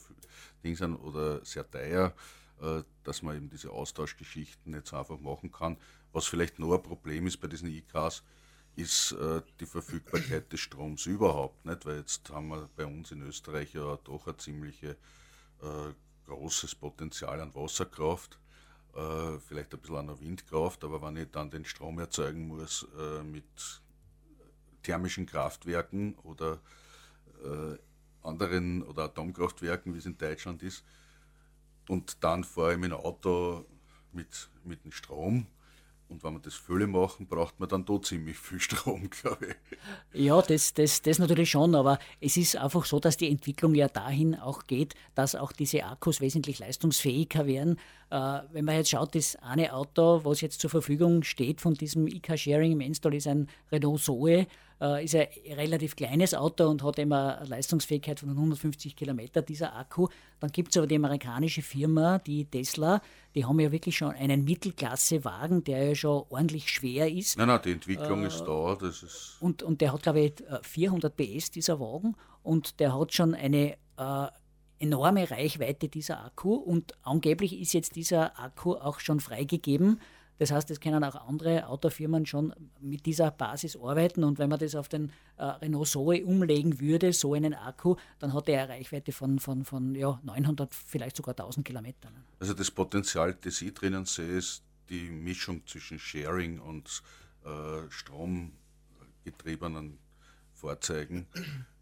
Ding 0.64 0.76
sind 0.76 0.96
oder 0.96 1.44
sehr 1.44 1.68
teuer, 1.70 2.14
äh, 2.60 2.82
dass 3.04 3.22
man 3.22 3.36
eben 3.36 3.50
diese 3.50 3.70
Austauschgeschichten 3.70 4.80
so 4.84 4.96
einfach 4.96 5.20
machen 5.20 5.50
kann. 5.50 5.76
Was 6.12 6.26
vielleicht 6.26 6.58
noch 6.58 6.74
ein 6.74 6.82
Problem 6.82 7.26
ist 7.26 7.38
bei 7.38 7.48
diesen 7.48 7.68
E-Cars, 7.68 8.22
ist 8.76 9.12
äh, 9.12 9.42
die 9.59 9.66
Verfügbarkeit 9.66 10.52
des 10.52 10.61
Stroms 10.61 11.06
überhaupt 11.06 11.64
nicht, 11.64 11.85
weil 11.87 11.98
jetzt 11.98 12.30
haben 12.30 12.48
wir 12.48 12.68
bei 12.76 12.87
uns 12.87 13.11
in 13.11 13.22
Österreich 13.22 13.74
ja 13.74 13.96
doch 14.04 14.26
ein 14.26 14.38
ziemlich 14.38 14.83
äh, 14.83 14.94
großes 16.26 16.74
Potenzial 16.76 17.40
an 17.40 17.54
Wasserkraft, 17.54 18.38
äh, 18.94 19.38
vielleicht 19.38 19.74
ein 19.74 19.80
bisschen 19.80 19.96
an 19.96 20.06
der 20.06 20.20
Windkraft, 20.20 20.85
aber 20.85 21.02
wenn 21.02 21.16
ich 21.16 21.30
dann 21.30 21.50
den 21.50 21.64
Strom 21.64 21.98
erzeugen 21.98 22.48
muss 22.48 22.87
äh, 22.98 23.22
mit 23.22 23.44
thermischen 24.83 25.26
Kraftwerken 25.26 26.14
oder 26.22 26.61
äh, 27.44 27.76
anderen 28.22 28.83
oder 28.83 29.04
Atomkraftwerken, 29.04 29.94
wie 29.94 29.98
es 29.98 30.06
in 30.06 30.16
Deutschland 30.16 30.62
ist, 30.62 30.85
und 31.88 32.22
dann 32.22 32.44
fahre 32.44 32.74
ich 32.74 32.78
mit 32.78 32.92
dem 32.92 32.98
Auto 32.98 33.64
mit, 34.12 34.48
mit 34.64 34.85
dem 34.85 34.92
Strom, 34.92 35.46
und 36.10 36.24
wenn 36.24 36.34
wir 36.34 36.40
das 36.40 36.54
Fülle 36.54 36.86
machen, 36.86 37.26
braucht 37.26 37.60
man 37.60 37.68
dann 37.68 37.84
da 37.84 38.00
ziemlich 38.02 38.36
viel 38.36 38.60
Strom, 38.60 39.08
glaube 39.22 39.46
ich. 39.46 40.20
Ja, 40.20 40.42
das, 40.42 40.74
das, 40.74 41.02
das 41.02 41.18
natürlich 41.18 41.50
schon, 41.50 41.74
aber 41.74 41.98
es 42.20 42.36
ist 42.36 42.56
einfach 42.56 42.84
so, 42.84 42.98
dass 42.98 43.16
die 43.16 43.30
Entwicklung 43.30 43.74
ja 43.74 43.88
dahin 43.88 44.34
auch 44.34 44.66
geht, 44.66 44.94
dass 45.14 45.34
auch 45.34 45.52
diese 45.52 45.84
Akkus 45.84 46.20
wesentlich 46.20 46.58
leistungsfähiger 46.58 47.46
werden. 47.46 47.78
Äh, 48.10 48.40
wenn 48.52 48.64
man 48.64 48.76
jetzt 48.76 48.90
schaut, 48.90 49.14
das 49.14 49.36
eine 49.36 49.72
Auto, 49.72 50.24
was 50.24 50.40
jetzt 50.40 50.60
zur 50.60 50.70
Verfügung 50.70 51.22
steht 51.22 51.60
von 51.60 51.74
diesem 51.74 52.06
IK-Sharing 52.06 52.72
im 52.72 52.80
Install, 52.80 53.14
ist 53.14 53.28
ein 53.28 53.48
Renault 53.70 54.00
Zoe. 54.00 54.46
Äh, 54.80 55.04
ist 55.04 55.14
ein 55.14 55.28
relativ 55.50 55.96
kleines 55.96 56.34
Auto 56.34 56.68
und 56.68 56.82
hat 56.82 56.98
immer 56.98 57.38
eine 57.38 57.48
Leistungsfähigkeit 57.48 58.20
von 58.20 58.30
150 58.30 58.96
Kilometer, 58.96 59.42
dieser 59.42 59.76
Akku. 59.76 60.08
Dann 60.40 60.50
gibt 60.50 60.70
es 60.70 60.76
aber 60.76 60.86
die 60.86 60.96
amerikanische 60.96 61.62
Firma, 61.62 62.18
die 62.18 62.46
Tesla, 62.46 63.02
die 63.34 63.44
haben 63.44 63.60
ja 63.60 63.70
wirklich 63.70 63.96
schon 63.96 64.12
einen 64.12 64.44
Mittelklassewagen, 64.44 65.64
der 65.64 65.84
ja 65.88 65.94
schon 65.94 66.24
ordentlich 66.30 66.68
schwer 66.68 67.10
ist. 67.10 67.36
Nein, 67.36 67.48
nein, 67.48 67.60
die 67.64 67.72
Entwicklung 67.72 68.24
äh, 68.24 68.28
ist 68.28 68.42
da. 68.42 68.76
Das 68.80 69.02
ist 69.02 69.36
und, 69.40 69.62
und 69.62 69.80
der 69.80 69.92
hat, 69.92 70.02
glaube 70.02 70.20
ich, 70.20 70.32
400 70.62 71.14
PS, 71.14 71.50
dieser 71.50 71.78
Wagen, 71.78 72.16
und 72.42 72.80
der 72.80 72.98
hat 72.98 73.12
schon 73.12 73.34
eine 73.34 73.76
äh, 73.98 74.26
enorme 74.80 75.30
Reichweite 75.30 75.88
dieser 75.88 76.24
Akku 76.24 76.54
und 76.54 76.94
angeblich 77.02 77.60
ist 77.60 77.74
jetzt 77.74 77.96
dieser 77.96 78.38
Akku 78.40 78.74
auch 78.74 78.98
schon 78.98 79.20
freigegeben. 79.20 80.00
Das 80.40 80.50
heißt, 80.53 80.70
es 80.70 80.81
können 80.81 81.05
auch 81.05 81.29
andere 81.29 81.66
Autofirmen 81.66 82.24
schon 82.24 82.55
mit 82.81 83.05
dieser 83.05 83.31
Basis 83.31 83.76
arbeiten 83.76 84.24
und 84.24 84.38
wenn 84.38 84.48
man 84.48 84.59
das 84.59 84.74
auf 84.74 84.88
den 84.88 85.12
äh, 85.37 85.44
Renault 85.44 85.88
Zoe 85.88 86.24
umlegen 86.24 86.81
würde, 86.81 87.12
so 87.12 87.35
einen 87.35 87.53
Akku, 87.53 87.96
dann 88.20 88.33
hat 88.33 88.48
er 88.48 88.62
eine 88.62 88.72
Reichweite 88.72 89.12
von, 89.12 89.38
von, 89.38 89.66
von 89.66 89.94
ja, 89.94 90.18
900, 90.22 90.74
vielleicht 90.74 91.18
sogar 91.18 91.35
1000 91.35 91.66
Kilometern. 91.66 92.24
Also 92.38 92.55
das 92.55 92.70
Potenzial, 92.70 93.35
das 93.35 93.61
ich 93.61 93.74
drinnen 93.74 94.07
sehe, 94.07 94.38
ist 94.38 94.62
die 94.88 95.11
Mischung 95.11 95.66
zwischen 95.66 95.98
Sharing 95.98 96.59
und 96.59 97.03
äh, 97.44 97.83
stromgetriebenen 97.90 99.98
Fahrzeugen, 100.55 101.26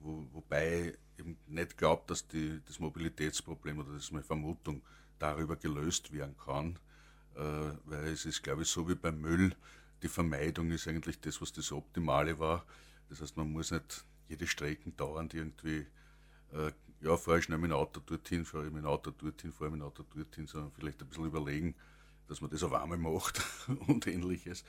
wo, 0.01 0.27
wobei 0.33 0.99
eben 1.16 1.37
nicht 1.47 1.79
glaubt, 1.79 2.11
dass 2.11 2.27
die, 2.27 2.61
das 2.66 2.81
Mobilitätsproblem 2.81 3.79
oder 3.79 3.92
das 3.92 4.07
ist 4.07 4.11
meine 4.11 4.25
Vermutung 4.25 4.83
darüber 5.21 5.55
gelöst 5.55 6.12
werden 6.12 6.35
kann, 6.44 6.77
weil 7.40 8.09
es 8.09 8.24
ist, 8.24 8.42
glaube 8.42 8.62
ich, 8.62 8.68
so 8.68 8.88
wie 8.88 8.94
beim 8.94 9.20
Müll, 9.20 9.55
die 10.03 10.09
Vermeidung 10.09 10.70
ist 10.70 10.88
eigentlich 10.88 11.20
das, 11.20 11.40
was 11.40 11.53
das 11.53 11.72
Optimale 11.72 12.38
war. 12.38 12.64
Das 13.09 13.20
heißt, 13.20 13.37
man 13.37 13.51
muss 13.51 13.70
nicht 13.70 14.05
jede 14.29 14.46
Strecke 14.46 14.90
dauernd 14.90 15.35
irgendwie, 15.35 15.87
äh, 16.53 16.72
ja, 17.01 17.16
fahre 17.16 17.38
ich 17.38 17.44
schnell 17.44 17.59
mit 17.59 17.70
dem 17.70 17.77
Auto 17.77 18.01
dorthin, 18.01 18.44
fahre 18.44 18.66
ich 18.66 18.72
mit 18.72 18.83
dem 18.83 18.88
Auto 18.88 19.11
dorthin, 19.11 19.53
fahre 19.53 19.66
ich 19.66 19.72
mit 19.72 19.81
dem 19.81 19.87
Auto 19.87 20.05
dorthin, 20.14 20.46
sondern 20.46 20.72
vielleicht 20.72 21.01
ein 21.01 21.09
bisschen 21.09 21.27
überlegen, 21.27 21.74
dass 22.29 22.40
man 22.40 22.51
das 22.51 22.62
auf 22.62 22.72
einmal 22.72 22.98
macht 22.98 23.40
und 23.87 24.07
ähnliches 24.07 24.64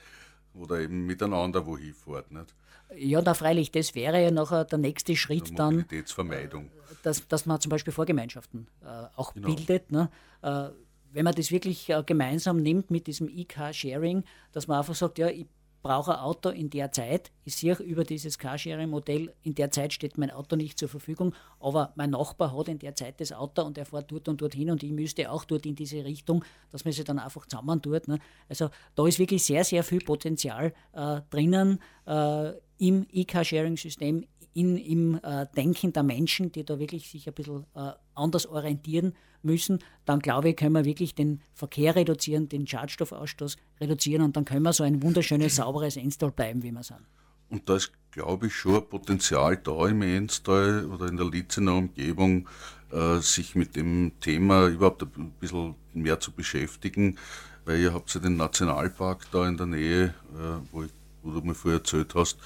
oder 0.54 0.80
eben 0.80 1.06
miteinander 1.06 1.64
wohin 1.66 1.94
fährt. 1.94 2.30
Nicht? 2.32 2.54
Ja, 2.96 3.22
da 3.22 3.34
freilich, 3.34 3.70
das 3.70 3.94
wäre 3.94 4.22
ja 4.22 4.30
nachher 4.30 4.64
der 4.64 4.78
nächste 4.78 5.14
Schritt 5.16 5.56
dann. 5.58 5.74
Mobilitätsvermeidung. 5.74 6.66
Äh, 6.66 6.70
dass, 7.02 7.26
dass 7.28 7.46
man 7.46 7.60
zum 7.60 7.70
Beispiel 7.70 7.92
Vorgemeinschaften 7.92 8.66
äh, 8.82 8.86
auch 9.16 9.34
genau. 9.34 9.54
bildet. 9.54 9.92
Ne? 9.92 10.10
Äh, 10.42 10.70
wenn 11.12 11.24
man 11.24 11.34
das 11.34 11.50
wirklich 11.50 11.88
äh, 11.90 12.02
gemeinsam 12.04 12.62
nimmt 12.62 12.90
mit 12.90 13.06
diesem 13.06 13.28
E-Car-Sharing, 13.28 14.24
dass 14.52 14.68
man 14.68 14.78
einfach 14.78 14.94
sagt, 14.94 15.18
ja, 15.18 15.28
ich 15.28 15.46
brauche 15.82 16.12
ein 16.12 16.20
Auto 16.20 16.50
in 16.50 16.70
der 16.70 16.92
Zeit. 16.92 17.30
Ich 17.44 17.56
sehe 17.56 17.74
über 17.74 18.04
dieses 18.04 18.38
Carsharing-Modell, 18.38 19.32
in 19.42 19.54
der 19.54 19.70
Zeit 19.70 19.92
steht 19.92 20.18
mein 20.18 20.30
Auto 20.30 20.56
nicht 20.56 20.78
zur 20.78 20.88
Verfügung, 20.88 21.34
aber 21.58 21.92
mein 21.96 22.10
Nachbar 22.10 22.56
hat 22.56 22.68
in 22.68 22.78
der 22.78 22.94
Zeit 22.94 23.20
das 23.20 23.32
Auto 23.32 23.62
und 23.62 23.78
er 23.78 23.86
fährt 23.86 24.10
dort 24.10 24.28
und 24.28 24.40
dorthin 24.40 24.70
und 24.70 24.82
ich 24.82 24.92
müsste 24.92 25.30
auch 25.30 25.44
dort 25.44 25.66
in 25.66 25.74
diese 25.74 26.04
Richtung, 26.04 26.44
dass 26.70 26.84
man 26.84 26.92
sich 26.92 27.04
dann 27.04 27.18
einfach 27.18 27.46
zusammen 27.46 27.80
tut. 27.80 28.08
Ne? 28.08 28.18
Also 28.48 28.68
da 28.94 29.06
ist 29.06 29.18
wirklich 29.18 29.42
sehr, 29.42 29.64
sehr 29.64 29.82
viel 29.82 30.00
Potenzial 30.00 30.72
äh, 30.92 31.20
drinnen 31.30 31.80
äh, 32.06 32.52
im 32.78 33.06
E-Carsharing-System, 33.10 34.26
in, 34.54 34.76
im 34.76 35.20
äh, 35.22 35.46
Denken 35.56 35.92
der 35.92 36.02
Menschen, 36.02 36.52
die 36.52 36.64
da 36.64 36.78
wirklich 36.78 37.08
sich 37.08 37.26
ein 37.28 37.34
bisschen 37.34 37.66
äh, 37.74 37.92
anders 38.14 38.46
orientieren 38.46 39.14
müssen, 39.42 39.78
dann 40.04 40.18
glaube 40.20 40.50
ich, 40.50 40.56
können 40.56 40.74
wir 40.74 40.84
wirklich 40.84 41.14
den 41.14 41.40
Verkehr 41.54 41.96
reduzieren, 41.96 42.48
den 42.48 42.66
Schadstoffausstoß 42.66 43.56
reduzieren 43.80 44.22
und 44.22 44.36
dann 44.36 44.44
können 44.44 44.62
wir 44.62 44.72
so 44.72 44.84
ein 44.84 45.02
wunderschönes, 45.02 45.56
sauberes 45.56 45.96
Enstal 45.96 46.32
bleiben, 46.32 46.62
wie 46.62 46.72
wir 46.72 46.82
sind. 46.82 47.00
Und 47.48 47.68
da 47.68 47.76
ist, 47.76 47.92
glaube 48.12 48.46
ich, 48.46 48.54
schon 48.54 48.76
ein 48.76 48.88
Potenzial 48.88 49.56
da 49.56 49.88
im 49.88 50.02
Enstal 50.02 50.86
oder 50.86 51.06
in 51.08 51.16
der 51.16 51.26
Litzener 51.26 51.74
Umgebung, 51.74 52.48
äh, 52.92 53.18
sich 53.18 53.54
mit 53.54 53.76
dem 53.76 54.12
Thema 54.20 54.68
überhaupt 54.68 55.02
ein 55.02 55.32
bisschen 55.40 55.74
mehr 55.94 56.20
zu 56.20 56.32
beschäftigen, 56.32 57.18
weil 57.64 57.80
ihr 57.80 57.92
habt 57.92 58.12
ja 58.14 58.20
den 58.20 58.36
Nationalpark 58.36 59.26
da 59.32 59.46
in 59.48 59.56
der 59.56 59.66
Nähe, 59.66 60.14
äh, 60.34 60.60
wo, 60.72 60.84
ich, 60.84 60.92
wo 61.22 61.32
du 61.32 61.40
mir 61.40 61.54
vorher 61.54 61.80
erzählt 61.80 62.14
hast, 62.14 62.38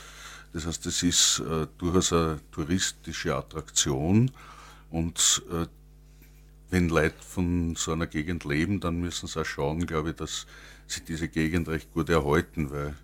das 0.55 0.67
heißt, 0.67 0.87
es 0.87 1.03
ist 1.03 1.41
äh, 1.41 1.67
durchaus 1.79 2.13
eine 2.13 2.41
touristische 2.53 3.35
Attraktion 3.35 4.31
und 4.91 5.43
äh, 5.51 5.67
wenn 6.71 6.89
Leute 6.89 7.17
von 7.21 7.75
so 7.77 7.93
einer 7.93 8.07
Gegend 8.07 8.45
leben, 8.45 8.81
dann 8.81 9.01
müssen 9.01 9.27
sie 9.27 9.41
auch 9.41 9.45
schauen, 9.45 9.85
glaube 9.85 10.11
ich, 10.11 10.17
dass 10.17 10.47
sie 10.87 11.05
diese 11.05 11.29
Gegend 11.29 11.69
recht 11.69 11.93
gut 11.93 12.09
erhalten, 12.09 12.71
weil 12.71 12.95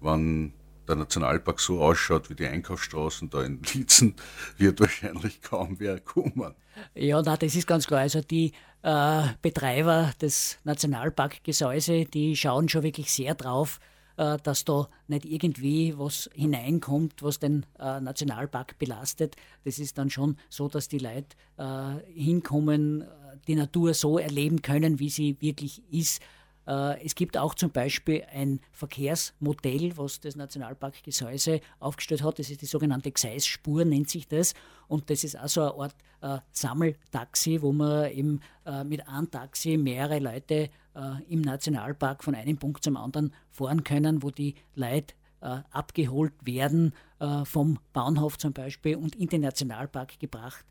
wenn 0.00 0.52
der 0.88 0.96
Nationalpark 0.96 1.60
so 1.60 1.82
ausschaut 1.82 2.30
wie 2.30 2.34
die 2.34 2.46
Einkaufsstraßen 2.46 3.28
da 3.28 3.42
in 3.42 3.62
Lietzen, 3.74 4.14
wird 4.56 4.80
wahrscheinlich 4.80 5.42
kaum 5.42 5.76
wer 5.78 6.00
kommen. 6.00 6.54
Ja, 6.94 7.20
na, 7.22 7.36
das 7.36 7.54
ist 7.54 7.66
ganz 7.66 7.86
klar. 7.86 8.00
Also 8.00 8.22
die 8.22 8.52
äh, 8.82 9.22
Betreiber 9.42 10.12
des 10.20 10.58
Nationalparkgesäuse, 10.64 12.06
die 12.06 12.36
schauen 12.36 12.68
schon 12.70 12.82
wirklich 12.82 13.12
sehr 13.12 13.34
drauf, 13.34 13.80
äh, 14.16 14.38
dass 14.42 14.64
da 14.64 14.88
nicht 15.08 15.24
irgendwie 15.24 15.98
was 15.98 16.30
hineinkommt, 16.34 17.22
was 17.22 17.38
den 17.38 17.66
äh, 17.78 18.00
Nationalpark 18.00 18.78
belastet. 18.78 19.36
Das 19.64 19.78
ist 19.78 19.98
dann 19.98 20.10
schon 20.10 20.36
so, 20.48 20.68
dass 20.68 20.88
die 20.88 20.98
Leute 20.98 21.36
äh, 21.56 21.96
hinkommen, 22.12 23.04
die 23.46 23.54
Natur 23.54 23.94
so 23.94 24.18
erleben 24.18 24.62
können, 24.62 24.98
wie 24.98 25.10
sie 25.10 25.36
wirklich 25.40 25.82
ist. 25.90 26.20
Es 26.66 27.14
gibt 27.14 27.38
auch 27.38 27.54
zum 27.54 27.70
Beispiel 27.70 28.24
ein 28.32 28.58
Verkehrsmodell, 28.72 29.96
was 29.96 30.18
das 30.18 30.34
Nationalpark 30.34 31.04
Gesäuse 31.04 31.60
aufgestellt 31.78 32.24
hat. 32.24 32.40
Das 32.40 32.50
ist 32.50 32.60
die 32.60 32.66
sogenannte 32.66 33.12
Gseisspur, 33.12 33.84
nennt 33.84 34.10
sich 34.10 34.26
das. 34.26 34.52
Und 34.88 35.08
das 35.08 35.22
ist 35.22 35.38
auch 35.38 35.46
so 35.48 35.62
eine 35.62 35.74
Art 35.74 35.94
äh, 36.22 36.38
Sammeltaxi, 36.50 37.62
wo 37.62 37.72
man 37.72 38.10
eben 38.10 38.40
äh, 38.64 38.84
mit 38.84 39.06
einem 39.06 39.30
Taxi 39.30 39.76
mehrere 39.76 40.18
Leute 40.18 40.70
äh, 40.94 41.22
im 41.28 41.42
Nationalpark 41.42 42.24
von 42.24 42.34
einem 42.34 42.56
Punkt 42.56 42.82
zum 42.82 42.96
anderen 42.96 43.32
fahren 43.50 43.84
können, 43.84 44.22
wo 44.22 44.30
die 44.30 44.54
Leute 44.74 45.14
äh, 45.40 45.58
abgeholt 45.70 46.34
werden 46.42 46.94
äh, 47.20 47.44
vom 47.44 47.78
Bahnhof 47.92 48.38
zum 48.38 48.52
Beispiel 48.52 48.96
und 48.96 49.14
in 49.14 49.28
den 49.28 49.42
Nationalpark 49.42 50.18
gebracht 50.18 50.64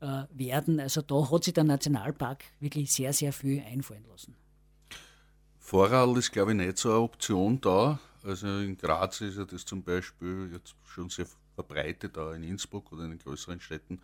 äh, 0.00 0.24
werden. 0.30 0.80
Also 0.80 1.02
da 1.02 1.30
hat 1.30 1.44
sich 1.44 1.54
der 1.54 1.64
Nationalpark 1.64 2.44
wirklich 2.60 2.92
sehr, 2.92 3.12
sehr 3.12 3.32
viel 3.32 3.62
einfallen 3.62 4.04
lassen. 4.08 4.36
Vorrad 5.62 6.16
ist, 6.18 6.32
glaube 6.32 6.50
ich, 6.50 6.56
nicht 6.56 6.76
so 6.76 6.90
eine 6.90 6.98
Option 6.98 7.60
da. 7.60 7.98
Also 8.24 8.46
in 8.46 8.76
Graz 8.76 9.20
ist 9.20 9.38
ja 9.38 9.44
das 9.44 9.64
zum 9.64 9.82
Beispiel 9.82 10.50
jetzt 10.52 10.74
schon 10.84 11.08
sehr 11.08 11.26
verbreitet, 11.54 12.18
auch 12.18 12.32
in 12.32 12.42
Innsbruck 12.42 12.92
oder 12.92 13.04
in 13.04 13.10
den 13.10 13.18
größeren 13.20 13.60
Städten. 13.60 14.00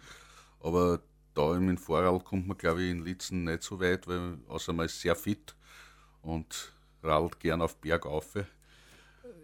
Aber 0.60 1.00
da 1.34 1.56
im 1.56 1.76
Vorrad 1.76 2.24
kommt 2.24 2.46
man, 2.46 2.56
glaube 2.56 2.82
ich, 2.82 2.90
in 2.90 3.04
Litzen 3.04 3.44
nicht 3.44 3.64
so 3.64 3.80
weit, 3.80 4.06
weil 4.06 4.38
außer 4.48 4.72
man 4.72 4.86
ist 4.86 5.00
sehr 5.00 5.16
fit 5.16 5.54
und 6.22 6.72
radelt 7.02 7.38
gern 7.40 7.60
auf 7.60 7.76
Berg 7.76 8.06
auf. 8.06 8.34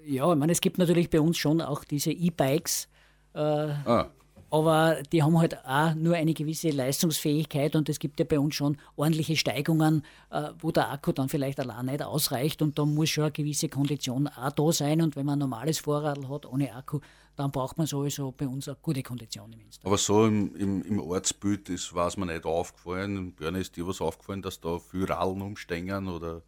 Ja, 0.04 0.32
ich 0.32 0.38
meine, 0.38 0.52
es 0.52 0.60
gibt 0.60 0.78
natürlich 0.78 1.10
bei 1.10 1.20
uns 1.20 1.36
schon 1.36 1.60
auch 1.60 1.84
diese 1.84 2.12
E-Bikes. 2.12 2.88
Äh, 3.34 3.38
ah. 3.40 4.10
Aber 4.50 5.02
die 5.12 5.22
haben 5.22 5.38
halt 5.38 5.64
auch 5.64 5.94
nur 5.94 6.14
eine 6.14 6.34
gewisse 6.34 6.70
Leistungsfähigkeit 6.70 7.74
und 7.76 7.88
es 7.88 7.98
gibt 7.98 8.18
ja 8.20 8.26
bei 8.26 8.38
uns 8.38 8.54
schon 8.54 8.78
ordentliche 8.96 9.36
Steigungen, 9.36 10.04
äh, 10.30 10.50
wo 10.60 10.70
der 10.70 10.90
Akku 10.90 11.12
dann 11.12 11.28
vielleicht 11.28 11.58
allein 11.60 11.86
nicht 11.86 12.02
ausreicht 12.02 12.62
und 12.62 12.78
da 12.78 12.84
muss 12.84 13.10
schon 13.10 13.24
eine 13.24 13.32
gewisse 13.32 13.68
Kondition 13.68 14.28
auch 14.28 14.52
da 14.52 14.72
sein. 14.72 15.02
Und 15.02 15.16
wenn 15.16 15.26
man 15.26 15.36
ein 15.36 15.40
normales 15.40 15.78
Vorrad 15.78 16.28
hat 16.28 16.46
ohne 16.46 16.74
Akku, 16.74 17.00
dann 17.36 17.50
braucht 17.50 17.78
man 17.78 17.86
sowieso 17.86 18.32
bei 18.32 18.46
uns 18.46 18.68
eine 18.68 18.76
gute 18.80 19.02
Kondition 19.02 19.52
im 19.52 19.60
Insta. 19.60 19.86
Aber 19.86 19.98
so 19.98 20.26
im, 20.26 20.54
im, 20.56 20.82
im 20.82 21.00
Ortsbild 21.00 21.68
ist, 21.68 21.94
war 21.94 22.12
mir 22.16 22.26
nicht 22.26 22.44
aufgefallen. 22.44 23.34
In 23.40 23.54
ist 23.56 23.76
dir 23.76 23.86
was 23.86 24.00
aufgefallen, 24.00 24.42
dass 24.42 24.60
da 24.60 24.78
viel 24.78 25.04
Rallen 25.04 25.42
umstehen 25.42 26.08
oder 26.08 26.42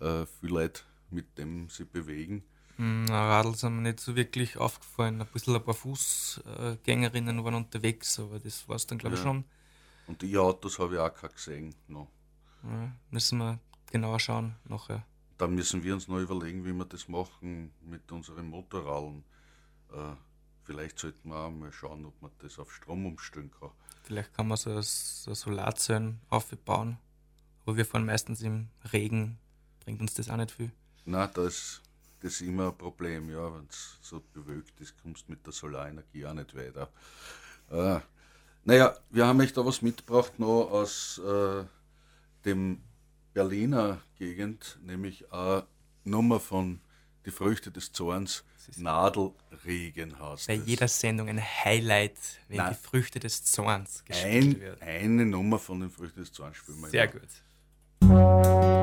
äh, 0.00 0.26
viele 0.40 0.52
Leute 0.52 0.82
mit 1.10 1.38
dem 1.38 1.68
sie 1.68 1.84
bewegen? 1.84 2.44
Hm, 2.80 3.04
na, 3.04 3.28
Radl 3.28 3.54
sind 3.54 3.76
mir 3.76 3.82
nicht 3.82 4.00
so 4.00 4.16
wirklich 4.16 4.56
aufgefallen. 4.56 5.20
Ein 5.20 5.26
bisschen 5.26 5.54
ein 5.54 5.62
paar 5.62 5.74
Fußgängerinnen 5.74 7.44
waren 7.44 7.54
unterwegs, 7.54 8.18
aber 8.18 8.38
das 8.38 8.66
war 8.70 8.76
es 8.76 8.86
dann, 8.86 8.96
glaube 8.96 9.16
ich, 9.16 9.20
ja. 9.20 9.26
schon. 9.26 9.44
Und 10.06 10.22
die 10.22 10.38
Autos 10.38 10.78
habe 10.78 10.94
ich 10.94 11.00
auch 11.00 11.14
keine 11.14 11.34
gesehen. 11.34 11.74
No. 11.88 12.08
Ja, 12.64 12.90
müssen 13.10 13.36
wir 13.36 13.58
genauer 13.92 14.18
schauen 14.18 14.56
nachher. 14.64 15.04
Da 15.36 15.46
müssen 15.46 15.84
wir 15.84 15.92
uns 15.92 16.08
noch 16.08 16.20
überlegen, 16.20 16.64
wie 16.64 16.72
wir 16.72 16.86
das 16.86 17.06
machen 17.06 17.70
mit 17.82 18.10
unseren 18.10 18.48
Motorradlen. 18.48 19.24
Äh, 19.92 20.14
vielleicht 20.64 20.98
sollten 20.98 21.28
wir 21.28 21.36
auch 21.36 21.50
mal 21.50 21.72
schauen, 21.72 22.06
ob 22.06 22.22
man 22.22 22.30
das 22.38 22.58
auf 22.58 22.72
Strom 22.72 23.04
umstellen 23.04 23.50
kann. 23.60 23.72
Vielleicht 24.04 24.32
kann 24.32 24.48
man 24.48 24.56
so, 24.56 24.80
so 24.80 25.34
Solarzellen 25.34 26.18
aufbauen. 26.30 26.96
Aber 27.66 27.76
wir 27.76 27.84
fahren 27.84 28.06
meistens 28.06 28.40
im 28.40 28.68
Regen. 28.90 29.38
Bringt 29.80 30.00
uns 30.00 30.14
das 30.14 30.30
auch 30.30 30.38
nicht 30.38 30.52
viel. 30.52 30.72
Nein, 31.04 31.28
das, 31.34 31.82
das 32.20 32.32
ist 32.34 32.42
immer 32.42 32.68
ein 32.68 32.78
Problem. 32.78 33.30
Ja, 33.30 33.54
wenn 33.54 33.66
es 33.68 33.98
so 34.02 34.22
bewölkt 34.32 34.80
ist, 34.80 34.94
kommst 35.02 35.26
du 35.26 35.32
mit 35.32 35.44
der 35.44 35.52
Solarenergie 35.52 36.26
auch 36.26 36.34
nicht 36.34 36.54
weiter. 36.54 36.90
Äh, 37.70 38.00
naja, 38.64 38.94
wir 39.10 39.26
haben 39.26 39.40
euch 39.40 39.52
da 39.52 39.64
was 39.64 39.82
mitgebracht 39.82 40.38
noch 40.38 40.70
aus 40.70 41.18
äh, 41.18 41.64
dem 42.44 42.82
Berliner 43.32 44.00
Gegend, 44.18 44.78
nämlich 44.82 45.32
eine 45.32 45.66
Nummer 46.04 46.40
von 46.40 46.80
die 47.24 47.30
Früchte 47.30 47.70
des 47.70 47.92
Zorns 47.92 48.44
Nadelregen 48.76 50.18
hast. 50.18 50.46
Bei 50.46 50.56
es. 50.56 50.66
jeder 50.66 50.88
Sendung 50.88 51.28
ein 51.28 51.40
Highlight, 51.40 52.16
wenn 52.48 52.58
Nein. 52.58 52.74
die 52.74 52.86
Früchte 52.88 53.18
des 53.20 53.44
Zorns 53.44 54.04
gespielt 54.04 54.56
ein, 54.56 54.60
wird. 54.60 54.82
eine 54.82 55.26
Nummer 55.26 55.58
von 55.58 55.80
den 55.80 55.90
Früchten 55.90 56.20
des 56.20 56.32
Zorns 56.32 56.56
spielen 56.56 56.80
wir 56.80 56.90
Sehr 56.90 57.10
immer. 57.10 57.20
gut. 57.20 58.79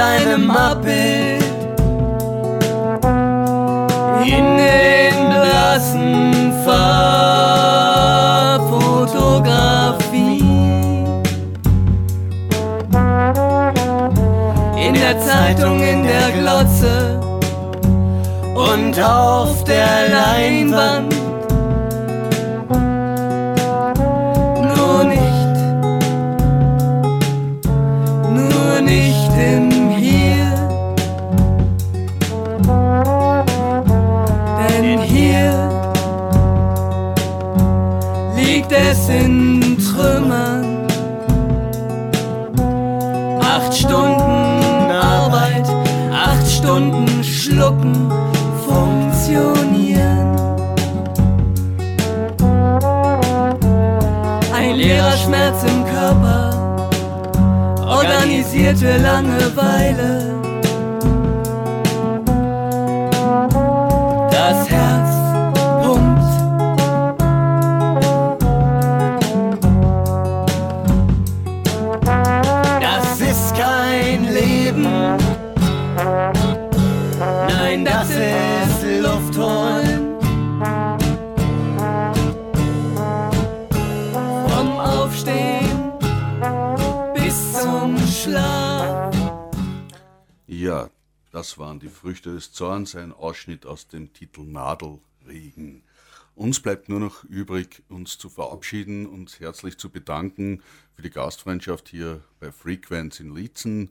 In 0.00 0.06
seinem 0.06 0.50
Abbild. 0.50 1.29
Organisierte 58.80 59.02
Langeweile. 59.02 60.40
Das 64.30 64.68
Herz 64.70 65.09
das 91.40 91.56
waren 91.56 91.80
die 91.80 91.88
Früchte 91.88 92.34
des 92.34 92.52
Zorns, 92.52 92.94
ein 92.94 93.14
Ausschnitt 93.14 93.64
aus 93.64 93.88
dem 93.88 94.12
Titel 94.12 94.42
Nadelregen. 94.42 95.82
Uns 96.34 96.60
bleibt 96.60 96.90
nur 96.90 97.00
noch 97.00 97.24
übrig, 97.24 97.82
uns 97.88 98.18
zu 98.18 98.28
verabschieden, 98.28 99.06
uns 99.06 99.40
herzlich 99.40 99.78
zu 99.78 99.88
bedanken 99.88 100.62
für 100.92 101.00
die 101.00 101.08
Gastfreundschaft 101.08 101.88
hier 101.88 102.22
bei 102.40 102.52
Frequenz 102.52 103.20
in 103.20 103.34
Lietzen. 103.34 103.90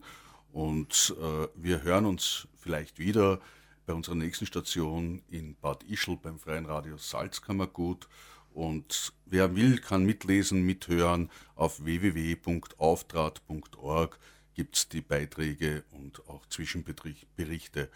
Und 0.52 1.12
äh, 1.20 1.48
wir 1.56 1.82
hören 1.82 2.06
uns 2.06 2.46
vielleicht 2.56 3.00
wieder 3.00 3.40
bei 3.84 3.94
unserer 3.94 4.14
nächsten 4.14 4.46
Station 4.46 5.24
in 5.28 5.56
Bad 5.56 5.82
Ischl 5.82 6.18
beim 6.22 6.38
Freien 6.38 6.66
Radio 6.66 6.98
Salzkammergut. 6.98 8.06
Und 8.54 9.12
wer 9.26 9.56
will, 9.56 9.78
kann 9.78 10.04
mitlesen, 10.04 10.62
mithören. 10.62 11.32
Auf 11.56 11.84
www.auftrat.org 11.84 14.20
gibt 14.60 14.76
es 14.76 14.88
die 14.90 15.00
Beiträge 15.00 15.84
und 15.92 16.28
auch 16.28 16.44
Zwischenberichte. 16.50 17.88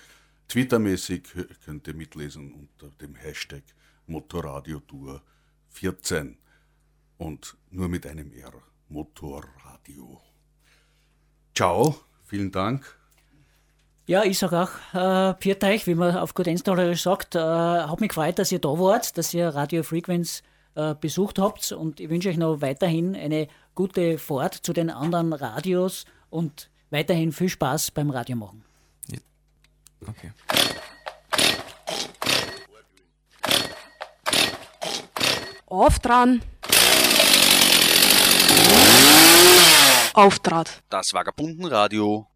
Twittermäßig 0.49 1.25
könnt 1.63 1.87
ihr 1.87 1.93
mitlesen 1.93 2.55
unter 2.55 2.89
dem 2.97 3.15
Hashtag 3.17 3.63
Motorradiotour 4.07 5.21
14 5.69 6.39
und 7.19 7.59
nur 7.71 7.91
mit 7.91 8.07
einem 8.07 8.33
R. 8.33 8.55
Motorradio. 8.89 10.23
Ciao, 11.55 11.97
vielen 12.23 12.51
Dank. 12.51 12.99
Ja, 14.07 14.25
ich 14.25 14.39
sage 14.39 14.63
auch, 14.63 14.95
äh, 14.95 15.35
Piert 15.35 15.63
wie 15.87 15.95
man 15.95 16.17
auf 16.17 16.33
gut 16.33 16.47
Enstallerisch 16.47 17.03
sagt, 17.03 17.35
äh, 17.35 17.41
hat 17.41 18.01
mich 18.01 18.09
gefreut, 18.09 18.39
dass 18.39 18.51
ihr 18.51 18.59
da 18.59 18.71
wart, 18.71 19.19
dass 19.19 19.35
ihr 19.35 19.49
Radio 19.49 19.83
Frequenz 19.83 20.43
äh, 20.77 20.95
besucht 20.95 21.39
habt 21.39 21.73
und 21.73 22.01
ich 22.01 22.09
wünsche 22.09 22.31
euch 22.31 22.39
noch 22.39 22.63
weiterhin 22.63 23.15
eine 23.15 23.49
gute 23.75 24.17
Fahrt 24.17 24.55
zu 24.55 24.73
den 24.73 24.89
anderen 24.89 25.35
Radios 25.35 26.07
und 26.35 26.69
weiterhin 26.91 27.31
viel 27.31 27.49
Spaß 27.49 27.93
beim 27.93 28.11
Radio 28.11 28.35
machen. 28.35 28.65
Okay. 30.07 30.33
Auf 35.67 35.99
dran. 36.01 36.43
Auftrat. 40.13 40.83
Das 40.91 41.15
Vagabundenradio 41.15 42.27